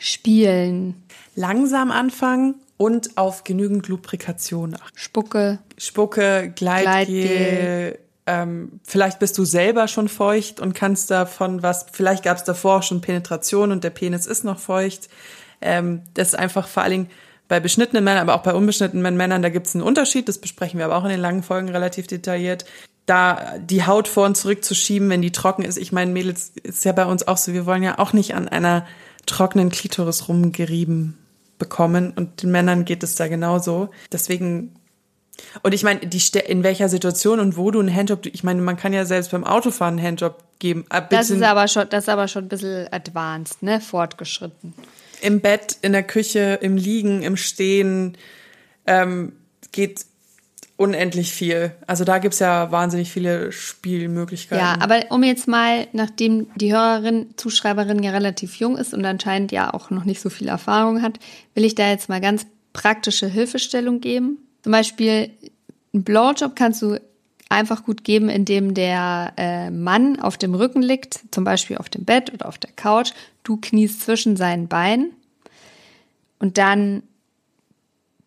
spielen, 0.06 1.04
langsam 1.36 1.90
anfangen 1.90 2.56
und 2.78 3.18
auf 3.18 3.44
genügend 3.44 3.88
Lubrikation 3.88 4.76
achten. 4.76 4.98
Spucke. 4.98 5.60
Spucke, 5.80 6.54
Gleitgel, 6.56 6.84
Gleitgel. 6.84 8.00
ähm, 8.28 8.80
vielleicht 8.84 9.18
bist 9.18 9.36
du 9.40 9.46
selber 9.46 9.88
schon 9.88 10.08
feucht 10.08 10.60
und 10.60 10.76
kannst 10.76 11.10
davon 11.10 11.64
was, 11.64 11.88
vielleicht 11.92 12.24
gab 12.24 12.38
es 12.38 12.44
davor 12.44 12.78
auch 12.78 12.84
schon 12.84 13.02
Penetration 13.02 13.72
und 13.72 13.84
der 13.84 13.90
Penis 13.90 14.28
ist 14.28 14.44
noch 14.44 14.60
feucht. 14.60 15.10
Ähm, 15.60 16.04
das 16.14 16.30
ist 16.30 16.36
einfach 16.36 16.68
vor 16.68 16.84
allen 16.84 16.92
Dingen 16.92 17.10
bei 17.48 17.60
beschnittenen 17.60 18.04
Männern, 18.04 18.30
aber 18.30 18.36
auch 18.36 18.44
bei 18.44 18.54
unbeschnittenen 18.54 19.18
Männern, 19.18 19.42
da 19.42 19.50
gibt 19.50 19.66
es 19.66 19.74
einen 19.74 19.84
Unterschied, 19.84 20.28
das 20.28 20.38
besprechen 20.38 20.78
wir 20.78 20.86
aber 20.86 20.98
auch 20.98 21.04
in 21.04 21.12
den 21.12 21.20
langen 21.20 21.42
Folgen 21.42 21.70
relativ 21.70 22.06
detailliert. 22.06 22.66
Da 23.08 23.56
die 23.60 23.86
Haut 23.86 24.08
vor 24.08 24.26
und 24.26 24.38
zurück 24.38 24.64
zu 24.64 24.76
schieben, 24.76 25.10
wenn 25.10 25.22
die 25.22 25.32
trocken 25.32 25.64
ist. 25.64 25.78
Ich 25.78 25.92
meine, 25.92 26.12
Mädels 26.12 26.54
ist 26.62 26.86
ja 26.86 26.92
bei 26.92 27.06
uns 27.06 27.28
auch 27.28 27.38
so, 27.38 27.54
wir 27.54 27.66
wollen 27.66 27.84
ja 27.84 27.98
auch 28.00 28.14
nicht 28.14 28.36
an 28.36 28.48
einer 28.48 28.86
trockenen 29.26 29.70
Klitoris 29.70 30.28
rumgerieben 30.28 31.18
bekommen 31.58 32.12
und 32.16 32.44
den 32.44 32.52
Männern 32.52 32.86
geht 32.86 33.04
es 33.04 33.16
da 33.16 33.28
genauso. 33.28 33.90
Deswegen 34.12 34.76
und 35.64 35.74
ich 35.74 35.84
meine, 35.84 36.00
die 36.00 36.22
in 36.48 36.64
welcher 36.64 36.90
Situation 36.90 37.40
und 37.40 37.58
wo 37.58 37.72
du 37.72 37.80
einen 37.80 37.94
Handjob, 37.94 38.26
ich 38.26 38.44
meine, 38.44 38.62
man 38.62 38.78
kann 38.78 38.94
ja 38.94 39.06
selbst 39.06 39.32
beim 39.32 39.44
Autofahren 39.44 39.98
einen 39.98 40.08
Handjob 40.08 40.44
geben. 40.60 40.86
Ein 40.90 41.08
Das 41.10 41.30
ist 41.30 41.44
aber 41.44 41.68
schon, 41.68 41.90
das 41.90 42.06
ist 42.06 42.10
aber 42.10 42.28
schon 42.28 42.46
ein 42.46 42.50
bisschen 42.50 42.88
advanced, 42.92 43.62
ne? 43.62 43.82
Fortgeschritten. 43.82 44.74
Im 45.22 45.42
Bett, 45.42 45.78
in 45.82 45.92
der 45.94 46.04
Küche, 46.04 46.60
im 46.62 46.78
Liegen, 46.78 47.24
im 47.24 47.38
Stehen 47.38 48.18
ähm, 48.86 49.34
geht 49.72 50.06
unendlich 50.78 51.32
viel. 51.32 51.72
Also 51.88 52.04
da 52.04 52.18
gibt's 52.18 52.40
ja 52.40 52.72
wahnsinnig 52.72 53.12
viele 53.12 53.52
Spielmöglichkeiten. 53.52 54.64
Ja, 54.64 54.78
aber 54.82 55.06
um 55.10 55.24
jetzt 55.24 55.48
mal, 55.48 55.88
nachdem 55.94 56.48
die 56.56 56.74
Hörerin, 56.74 57.28
Zuschreiberin 57.38 58.04
ja 58.04 58.12
relativ 58.12 58.56
jung 58.58 58.78
ist 58.78 58.94
und 58.94 59.06
anscheinend 59.06 59.52
ja 59.52 59.74
auch 59.74 59.90
noch 59.90 60.04
nicht 60.04 60.22
so 60.22 60.30
viel 60.30 60.48
Erfahrung 60.48 61.02
hat, 61.02 61.20
will 61.54 61.64
ich 61.64 61.76
da 61.76 61.90
jetzt 61.90 62.10
mal 62.10 62.20
ganz 62.20 62.46
praktische 62.74 63.28
Hilfestellung 63.28 64.02
geben. 64.02 64.38
Zum 64.64 64.74
Beispiel, 64.74 65.32
einen 65.94 66.04
Blowjob 66.04 66.56
kannst 66.56 66.82
du 66.82 67.00
einfach 67.48 67.84
gut 67.84 68.04
geben, 68.04 68.28
indem 68.28 68.74
der 68.74 69.34
äh, 69.38 69.70
Mann 69.70 70.20
auf 70.20 70.38
dem 70.38 70.56
Rücken 70.56 70.82
liegt, 70.82 71.22
zum 71.32 71.46
Beispiel 71.46 71.78
auf 71.78 71.88
dem 71.88 72.04
Bett 72.04 72.34
oder 72.34 72.48
auf 72.48 72.58
der 72.58 72.72
Couch. 72.72 73.12
Du 73.44 73.58
kniest 73.58 74.02
zwischen 74.02 74.36
seinen 74.36 74.68
Beinen 74.68 75.14
und 76.40 76.58
dann 76.58 77.04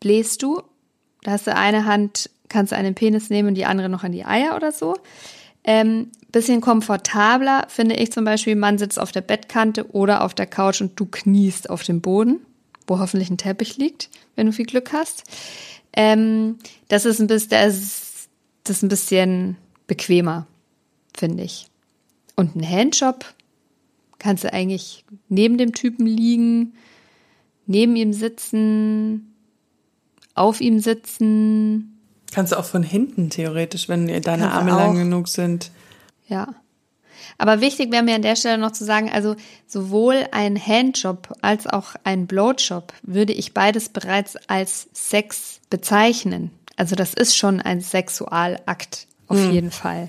bläst 0.01 0.43
du. 0.43 0.63
Da 1.23 1.33
hast 1.33 1.47
du 1.47 1.55
eine 1.55 1.85
Hand, 1.85 2.31
kannst 2.49 2.73
du 2.73 2.77
einen 2.77 2.95
Penis 2.95 3.31
nehmen 3.31 3.49
und 3.49 3.55
die 3.55 3.65
andere 3.65 3.89
noch 3.89 4.05
an 4.05 4.13
die 4.13 4.25
Eier 4.25 4.57
oder 4.57 4.73
so. 4.73 4.97
Ähm, 5.65 6.11
bisschen 6.33 6.61
komfortabler 6.61 7.67
finde 7.69 7.97
ich 7.97 8.13
zum 8.13 8.25
Beispiel, 8.25 8.57
man 8.57 8.79
sitzt 8.79 8.99
auf 8.99 9.13
der 9.13 9.23
Bettkante 9.23 9.91
oder 9.93 10.25
auf 10.25 10.35
der 10.35 10.47
Couch 10.47 10.81
und 10.81 10.99
du 10.99 11.07
kniest 11.07 11.71
auf 11.71 11.83
dem 11.83 12.01
Boden, 12.01 12.41
wo 12.87 12.99
hoffentlich 12.99 13.31
ein 13.31 13.39
Teppich 13.39 13.77
liegt, 13.77 14.11
wenn 14.37 14.47
du 14.47 14.53
viel 14.53 14.67
Glück 14.67 14.93
hast. 14.93 15.25
Ähm, 15.93 16.59
das 16.89 17.05
ist 17.05 17.21
ein 17.21 17.27
bisschen, 17.27 17.51
das 17.51 18.29
ist 18.69 18.83
ein 18.83 18.89
bisschen 18.89 19.57
bequemer, 19.87 20.47
finde 21.17 21.45
ich. 21.45 21.67
Und 22.37 22.55
ein 22.55 22.69
Handjob 22.69 23.25
kannst 24.19 24.45
du 24.45 24.53
eigentlich 24.53 25.05
neben 25.29 25.59
dem 25.59 25.73
Typen 25.73 26.07
liegen, 26.07 26.75
neben 27.67 27.97
ihm 27.97 28.13
sitzen, 28.13 29.35
auf 30.35 30.61
ihm 30.61 30.79
sitzen, 30.79 31.98
Kannst 32.33 32.53
du 32.53 32.59
auch 32.59 32.64
von 32.64 32.83
hinten 32.83 33.31
theoretisch, 33.31 33.88
wenn 33.88 34.07
deine 34.23 34.53
Arme 34.53 34.71
lang 34.71 34.97
genug 34.97 35.29
sind. 35.29 35.71
Ja. 36.29 36.49
Aber 37.38 37.61
wichtig 37.61 37.93
wäre 37.93 38.03
mir 38.03 38.17
an 38.17 38.23
der 38.23 38.37
Stelle 38.37 38.59
noch 38.59 38.73
zu 38.73 38.85
sagen, 38.85 39.11
also 39.11 39.37
sowohl 39.67 40.27
ein 40.33 40.57
Handjob 40.57 41.35
als 41.41 41.67
auch 41.67 41.95
ein 42.05 42.27
Blowjob 42.27 42.93
würde 43.03 43.33
ich 43.33 43.55
beides 43.55 43.88
bereits 43.88 44.37
als 44.49 44.88
Sex 44.93 45.61
bezeichnen. 45.71 46.51
Also 46.77 46.97
das 46.97 47.14
ist 47.14 47.37
schon 47.37 47.61
ein 47.61 47.81
Sexualakt 47.81 49.07
auf 49.29 49.53
jeden 49.53 49.71
Fall. 49.71 50.09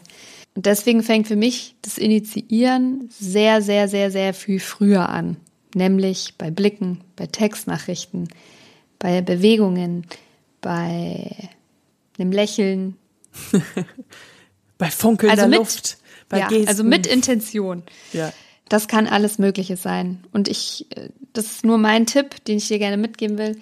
Und 0.56 0.66
deswegen 0.66 1.04
fängt 1.04 1.28
für 1.28 1.36
mich 1.36 1.76
das 1.82 1.98
Initiieren 1.98 3.10
sehr, 3.12 3.62
sehr, 3.62 3.88
sehr, 3.88 4.12
sehr 4.12 4.34
viel 4.34 4.60
früher 4.60 5.10
an. 5.10 5.38
Nämlich 5.76 6.36
bei 6.38 6.52
Blicken, 6.52 7.02
bei 7.16 7.28
Textnachrichten, 7.28 8.28
bei 8.98 9.22
Bewegungen, 9.22 10.06
bei 10.62 11.50
einem 12.20 12.32
Lächeln, 12.32 12.96
Bei 14.78 14.90
funkelnder 14.90 15.38
Also 15.38 15.50
mit- 15.50 15.60
Luft, 15.60 15.98
bei 16.30 16.40
ja, 16.40 16.48
Gesten. 16.48 16.68
also 16.68 16.84
mit 16.84 17.06
Intention. 17.08 17.84
Ja. 18.14 18.32
Das 18.70 18.88
kann 18.88 19.08
alles 19.08 19.40
Mögliche 19.40 19.78
sein. 19.78 20.24
Und 20.32 20.48
ich, 20.48 20.86
äh, 20.96 21.10
das 21.34 21.46
ist 21.46 21.66
nur 21.66 21.78
mein 21.78 22.06
Tipp, 22.06 22.44
den 22.46 22.58
ich 22.58 22.68
dir 22.68 22.80
gerne 22.80 22.98
mitgeben 22.98 23.38
will. 23.38 23.60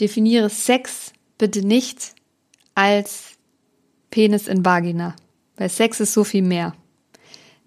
Definiere 0.00 0.50
Sex 0.50 1.12
bitte 1.38 1.60
nicht 1.66 2.14
als 2.74 3.32
Penis 4.10 4.48
in 4.48 4.64
Vagina. 4.64 5.14
Weil 5.56 5.68
Sex 5.68 6.00
ist 6.00 6.12
so 6.14 6.24
viel 6.24 6.42
mehr. 6.42 6.74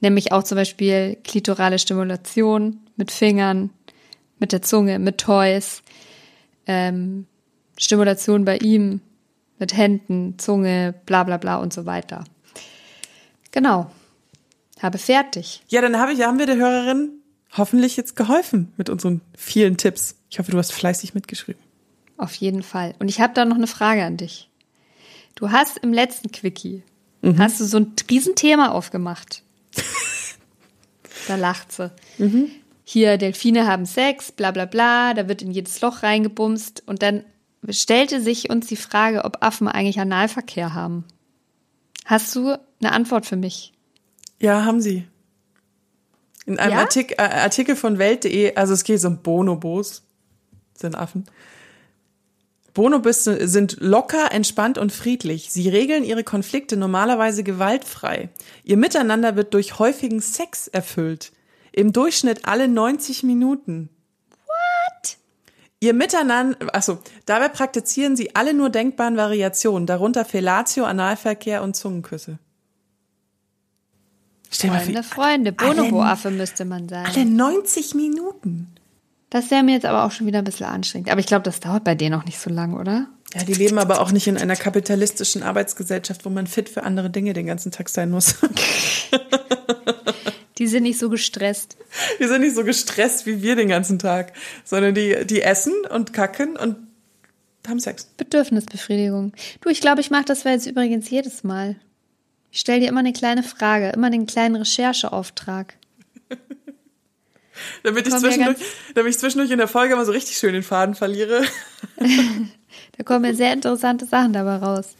Nämlich 0.01 0.31
auch 0.31 0.43
zum 0.43 0.55
Beispiel 0.55 1.17
klitorale 1.23 1.79
Stimulation 1.79 2.79
mit 2.95 3.11
Fingern, 3.11 3.69
Mit 4.39 4.51
der 4.51 4.61
Zunge, 4.61 4.99
mit 4.99 5.17
Toys, 5.19 5.83
ähm, 6.65 7.25
Stimulation 7.77 8.45
bei 8.45 8.57
ihm, 8.57 9.01
mit 9.59 9.75
Händen, 9.75 10.39
Zunge, 10.39 10.95
bla 11.05 11.23
bla 11.23 11.37
bla 11.37 11.57
und 11.57 11.73
so 11.73 11.85
weiter. 11.85 12.23
Genau. 13.51 13.91
Habe 14.81 14.97
fertig. 14.97 15.61
Ja, 15.67 15.81
dann 15.81 15.97
habe 15.97 16.13
ich, 16.13 16.21
haben 16.21 16.39
wir 16.39 16.45
der 16.45 16.57
Hörerin 16.57 17.11
hoffentlich 17.57 17.97
jetzt 17.97 18.15
geholfen 18.15 18.71
mit 18.77 18.89
unseren 18.89 19.21
vielen 19.35 19.77
Tipps. 19.77 20.15
Ich 20.29 20.39
hoffe, 20.39 20.51
du 20.51 20.57
hast 20.57 20.71
fleißig 20.71 21.13
mitgeschrieben. 21.13 21.61
Auf 22.17 22.35
jeden 22.35 22.63
Fall. 22.63 22.95
Und 22.99 23.09
ich 23.09 23.19
habe 23.21 23.33
da 23.33 23.45
noch 23.45 23.55
eine 23.55 23.67
Frage 23.67 24.03
an 24.03 24.17
dich. 24.17 24.49
Du 25.35 25.51
hast 25.51 25.77
im 25.77 25.93
letzten 25.93 26.31
Quickie, 26.31 26.83
mhm. 27.21 27.39
hast 27.39 27.59
du 27.59 27.65
so 27.65 27.77
ein 27.77 27.93
Riesenthema 28.09 28.71
aufgemacht. 28.71 29.43
da 31.27 31.35
lacht 31.35 31.71
sie. 31.71 31.91
Mhm. 32.17 32.49
Hier, 32.83 33.17
Delfine 33.17 33.67
haben 33.67 33.85
Sex, 33.85 34.31
bla 34.31 34.51
bla 34.51 34.65
bla, 34.65 35.13
da 35.13 35.27
wird 35.27 35.41
in 35.41 35.51
jedes 35.51 35.79
Loch 35.81 36.03
reingebumst. 36.03 36.83
Und 36.85 37.01
dann 37.01 37.23
stellte 37.67 38.21
sich 38.21 38.49
uns 38.49 38.67
die 38.67 38.75
Frage, 38.75 39.25
ob 39.25 39.43
Affen 39.43 39.67
eigentlich 39.67 39.99
Analverkehr 39.99 40.73
haben. 40.73 41.05
Hast 42.05 42.35
du 42.35 42.57
eine 42.81 42.91
Antwort 42.91 43.25
für 43.25 43.35
mich? 43.35 43.73
Ja, 44.39 44.65
haben 44.65 44.81
sie. 44.81 45.07
In 46.45 46.57
einem 46.57 46.71
ja? 46.71 46.79
Artik 46.79 47.19
äh, 47.19 47.21
Artikel 47.21 47.75
von 47.75 47.99
Welt.de, 47.99 48.55
also 48.55 48.73
es 48.73 48.83
geht 48.83 49.03
um 49.05 49.21
Bonobos, 49.21 50.03
sind 50.73 50.95
Affen. 50.95 51.25
Bonobos 52.73 53.23
sind 53.25 53.77
locker, 53.79 54.31
entspannt 54.31 54.77
und 54.77 54.91
friedlich. 54.91 55.51
Sie 55.51 55.69
regeln 55.69 56.03
ihre 56.03 56.23
Konflikte 56.23 56.77
normalerweise 56.77 57.43
gewaltfrei. 57.43 58.29
Ihr 58.63 58.77
Miteinander 58.77 59.35
wird 59.35 59.53
durch 59.53 59.79
häufigen 59.79 60.21
Sex 60.21 60.67
erfüllt. 60.67 61.31
Im 61.71 61.93
Durchschnitt 61.93 62.45
alle 62.45 62.67
90 62.67 63.23
Minuten. 63.23 63.89
Ihr 65.81 65.93
Miteinander, 65.93 66.57
achso, 66.73 66.99
dabei 67.25 67.47
praktizieren 67.47 68.17
sie 68.17 68.35
alle 68.35 68.53
nur 68.53 68.69
denkbaren 68.69 69.15
Variationen, 69.15 69.87
darunter 69.87 70.25
Fellatio, 70.25 70.83
Analverkehr 70.83 71.63
und 71.63 71.75
Zungenküsse. 71.75 72.37
Stell 74.51 74.71
Freunde, 74.71 74.93
mal 74.93 75.03
Freunde, 75.03 75.51
Bonobo-Affe 75.53 76.31
müsste 76.31 76.65
man 76.65 76.89
sagen. 76.89 77.07
Alle 77.15 77.25
90 77.25 77.93
Minuten. 77.95 78.67
Das 79.29 79.51
wäre 79.51 79.63
mir 79.63 79.73
jetzt 79.73 79.85
aber 79.85 80.03
auch 80.05 80.11
schon 80.11 80.25
wieder 80.27 80.39
ein 80.39 80.43
bisschen 80.43 80.65
anstrengend. 80.65 81.11
Aber 81.11 81.19
ich 81.19 81.27
glaube, 81.27 81.43
das 81.43 81.59
dauert 81.59 81.83
bei 81.83 81.95
denen 81.95 82.19
auch 82.19 82.25
nicht 82.25 82.39
so 82.39 82.49
lang, 82.49 82.73
oder? 82.73 83.07
Ja, 83.35 83.43
die 83.43 83.53
leben 83.53 83.77
aber 83.77 84.01
auch 84.01 84.11
nicht 84.11 84.25
in 84.27 84.37
einer 84.37 84.55
kapitalistischen 84.55 85.43
Arbeitsgesellschaft, 85.43 86.25
wo 86.25 86.29
man 86.29 86.47
fit 86.47 86.67
für 86.67 86.83
andere 86.83 87.11
Dinge 87.11 87.33
den 87.33 87.45
ganzen 87.45 87.71
Tag 87.71 87.89
sein 87.89 88.09
muss. 88.09 88.35
Die 90.59 90.67
sind 90.67 90.83
nicht 90.83 90.99
so 90.99 91.09
gestresst. 91.09 91.77
Die 92.19 92.27
sind 92.27 92.41
nicht 92.41 92.53
so 92.53 92.65
gestresst 92.65 93.25
wie 93.25 93.41
wir 93.41 93.55
den 93.55 93.69
ganzen 93.69 93.97
Tag, 93.97 94.33
sondern 94.65 94.93
die, 94.93 95.25
die 95.25 95.41
essen 95.41 95.73
und 95.89 96.11
kacken 96.13 96.57
und 96.57 96.75
haben 97.67 97.79
Sex. 97.79 98.05
Bedürfnisbefriedigung. 98.17 99.33
Du, 99.61 99.69
ich 99.69 99.79
glaube, 99.79 100.01
ich 100.01 100.11
mache 100.11 100.25
das 100.25 100.43
jetzt 100.43 100.67
übrigens 100.67 101.09
jedes 101.09 101.43
Mal. 101.43 101.77
Ich 102.51 102.59
stelle 102.59 102.81
dir 102.81 102.89
immer 102.89 102.99
eine 102.99 103.13
kleine 103.13 103.43
Frage, 103.43 103.89
immer 103.89 104.07
einen 104.07 104.25
kleinen 104.25 104.57
Rechercheauftrag. 104.57 105.75
damit, 107.83 108.07
ich 108.07 108.15
zwischendurch, 108.15 108.57
damit 108.95 109.11
ich 109.11 109.19
zwischendurch 109.19 109.51
in 109.51 109.59
der 109.59 109.67
Folge 109.67 109.93
immer 109.93 110.05
so 110.05 110.11
richtig 110.11 110.37
schön 110.37 110.53
den 110.53 110.63
Faden 110.63 110.95
verliere. 110.95 111.43
da 112.97 113.03
kommen 113.03 113.21
mir 113.21 113.35
sehr 113.35 113.53
interessante 113.53 114.05
Sachen 114.05 114.33
dabei 114.33 114.57
raus. 114.57 114.95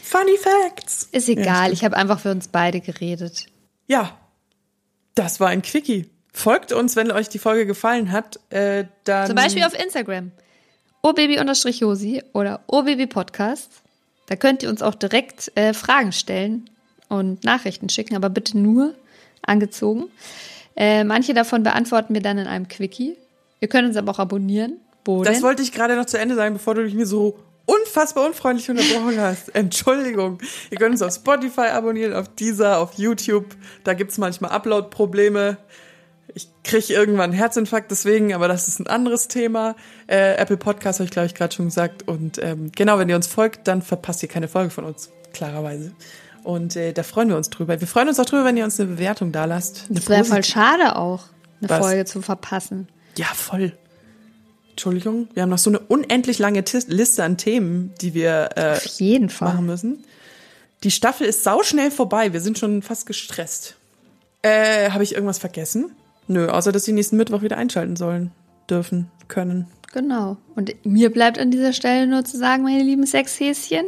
Funny 0.00 0.36
Facts. 0.38 1.08
Ist 1.10 1.28
egal, 1.28 1.68
ja, 1.68 1.72
ich 1.72 1.84
habe 1.84 1.96
einfach 1.96 2.20
für 2.20 2.30
uns 2.30 2.48
beide 2.48 2.80
geredet. 2.80 3.46
Ja, 3.86 4.18
das 5.14 5.40
war 5.40 5.48
ein 5.48 5.62
Quickie. 5.62 6.08
Folgt 6.32 6.72
uns, 6.72 6.96
wenn 6.96 7.10
euch 7.10 7.28
die 7.28 7.38
Folge 7.38 7.66
gefallen 7.66 8.10
hat. 8.10 8.40
Äh, 8.50 8.86
dann 9.04 9.26
Zum 9.26 9.36
Beispiel 9.36 9.64
auf 9.64 9.78
Instagram. 9.78 10.32
obaby-josi 11.02 12.22
oder 12.32 12.60
obaby-podcast. 12.66 13.68
Da 14.26 14.36
könnt 14.36 14.62
ihr 14.62 14.70
uns 14.70 14.82
auch 14.82 14.94
direkt 14.94 15.52
äh, 15.56 15.74
Fragen 15.74 16.12
stellen 16.12 16.70
und 17.08 17.44
Nachrichten 17.44 17.88
schicken, 17.88 18.16
aber 18.16 18.30
bitte 18.30 18.56
nur 18.56 18.94
angezogen. 19.42 20.04
Äh, 20.74 21.04
manche 21.04 21.34
davon 21.34 21.62
beantworten 21.62 22.14
wir 22.14 22.22
dann 22.22 22.38
in 22.38 22.46
einem 22.46 22.68
Quickie. 22.68 23.16
Ihr 23.60 23.68
könnt 23.68 23.86
uns 23.86 23.96
aber 23.96 24.12
auch 24.12 24.18
abonnieren. 24.18 24.80
Wo 25.04 25.22
das 25.22 25.34
denn? 25.34 25.42
wollte 25.42 25.62
ich 25.62 25.72
gerade 25.72 25.96
noch 25.96 26.06
zu 26.06 26.18
Ende 26.18 26.34
sagen, 26.34 26.54
bevor 26.54 26.74
du 26.74 26.82
mich 26.82 26.94
mir 26.94 27.06
so 27.06 27.38
unfassbar 27.66 28.26
unfreundlich 28.26 28.68
unterbrochen 28.70 29.20
hast. 29.20 29.48
Entschuldigung. 29.54 30.38
Ihr 30.70 30.78
könnt 30.78 30.92
uns 30.92 31.02
auf 31.02 31.14
Spotify 31.14 31.68
abonnieren, 31.72 32.14
auf 32.14 32.28
Deezer, 32.28 32.78
auf 32.78 32.94
YouTube. 32.94 33.46
Da 33.84 33.94
gibt's 33.94 34.18
manchmal 34.18 34.50
Upload-Probleme. 34.50 35.58
Ich 36.34 36.48
kriege 36.64 36.92
irgendwann 36.92 37.30
einen 37.30 37.32
Herzinfarkt 37.34 37.90
deswegen, 37.90 38.32
aber 38.32 38.48
das 38.48 38.68
ist 38.68 38.80
ein 38.80 38.86
anderes 38.86 39.28
Thema. 39.28 39.76
Äh, 40.06 40.36
Apple 40.36 40.56
Podcast 40.56 40.98
habe 40.98 41.04
ich, 41.04 41.10
glaube 41.10 41.26
ich, 41.26 41.34
gerade 41.34 41.54
schon 41.54 41.66
gesagt. 41.66 42.08
Und 42.08 42.42
ähm, 42.42 42.72
genau, 42.74 42.98
wenn 42.98 43.08
ihr 43.08 43.16
uns 43.16 43.26
folgt, 43.26 43.68
dann 43.68 43.82
verpasst 43.82 44.22
ihr 44.22 44.28
keine 44.28 44.48
Folge 44.48 44.70
von 44.70 44.84
uns, 44.84 45.10
klarerweise. 45.34 45.92
Und 46.42 46.74
äh, 46.74 46.92
da 46.92 47.02
freuen 47.02 47.28
wir 47.28 47.36
uns 47.36 47.50
drüber. 47.50 47.80
Wir 47.80 47.86
freuen 47.86 48.08
uns 48.08 48.18
auch 48.18 48.24
drüber, 48.24 48.44
wenn 48.44 48.56
ihr 48.56 48.64
uns 48.64 48.80
eine 48.80 48.88
Bewertung 48.88 49.30
da 49.30 49.44
lasst. 49.44 49.86
Das 49.90 50.08
wäre 50.08 50.24
voll 50.24 50.42
schade 50.42 50.96
auch, 50.96 51.24
eine 51.60 51.70
Was? 51.70 51.78
Folge 51.78 52.04
zu 52.04 52.22
verpassen. 52.22 52.88
Ja, 53.16 53.26
voll. 53.26 53.72
Entschuldigung, 54.72 55.28
wir 55.34 55.42
haben 55.42 55.50
noch 55.50 55.58
so 55.58 55.70
eine 55.70 55.78
unendlich 55.78 56.38
lange 56.38 56.64
Liste 56.88 57.22
an 57.24 57.36
Themen, 57.36 57.92
die 58.00 58.14
wir 58.14 58.50
äh, 58.56 58.72
Auf 58.72 58.84
jeden 58.98 59.28
Fall. 59.28 59.52
machen 59.52 59.66
müssen. 59.66 60.04
Die 60.82 60.90
Staffel 60.90 61.26
ist 61.26 61.44
sauschnell 61.44 61.90
vorbei. 61.90 62.32
Wir 62.32 62.40
sind 62.40 62.58
schon 62.58 62.82
fast 62.82 63.06
gestresst. 63.06 63.76
Äh, 64.40 64.90
habe 64.90 65.04
ich 65.04 65.14
irgendwas 65.14 65.38
vergessen? 65.38 65.92
Nö, 66.26 66.48
außer 66.48 66.72
dass 66.72 66.84
sie 66.84 66.92
nächsten 66.92 67.16
Mittwoch 67.16 67.42
wieder 67.42 67.58
einschalten 67.58 67.96
sollen, 67.96 68.32
dürfen, 68.68 69.10
können. 69.28 69.66
Genau. 69.92 70.38
Und 70.56 70.74
mir 70.84 71.10
bleibt 71.12 71.38
an 71.38 71.50
dieser 71.50 71.74
Stelle 71.74 72.06
nur 72.06 72.24
zu 72.24 72.38
sagen, 72.38 72.62
meine 72.62 72.82
lieben 72.82 73.06
Sexhäschen, 73.06 73.84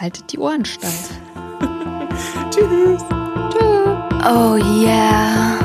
haltet 0.00 0.32
die 0.32 0.38
Ohren 0.38 0.64
steif. 0.64 1.10
Tschüss. 2.50 3.02
Tschüss. 3.52 4.00
Oh 4.22 4.56
yeah. 4.56 5.59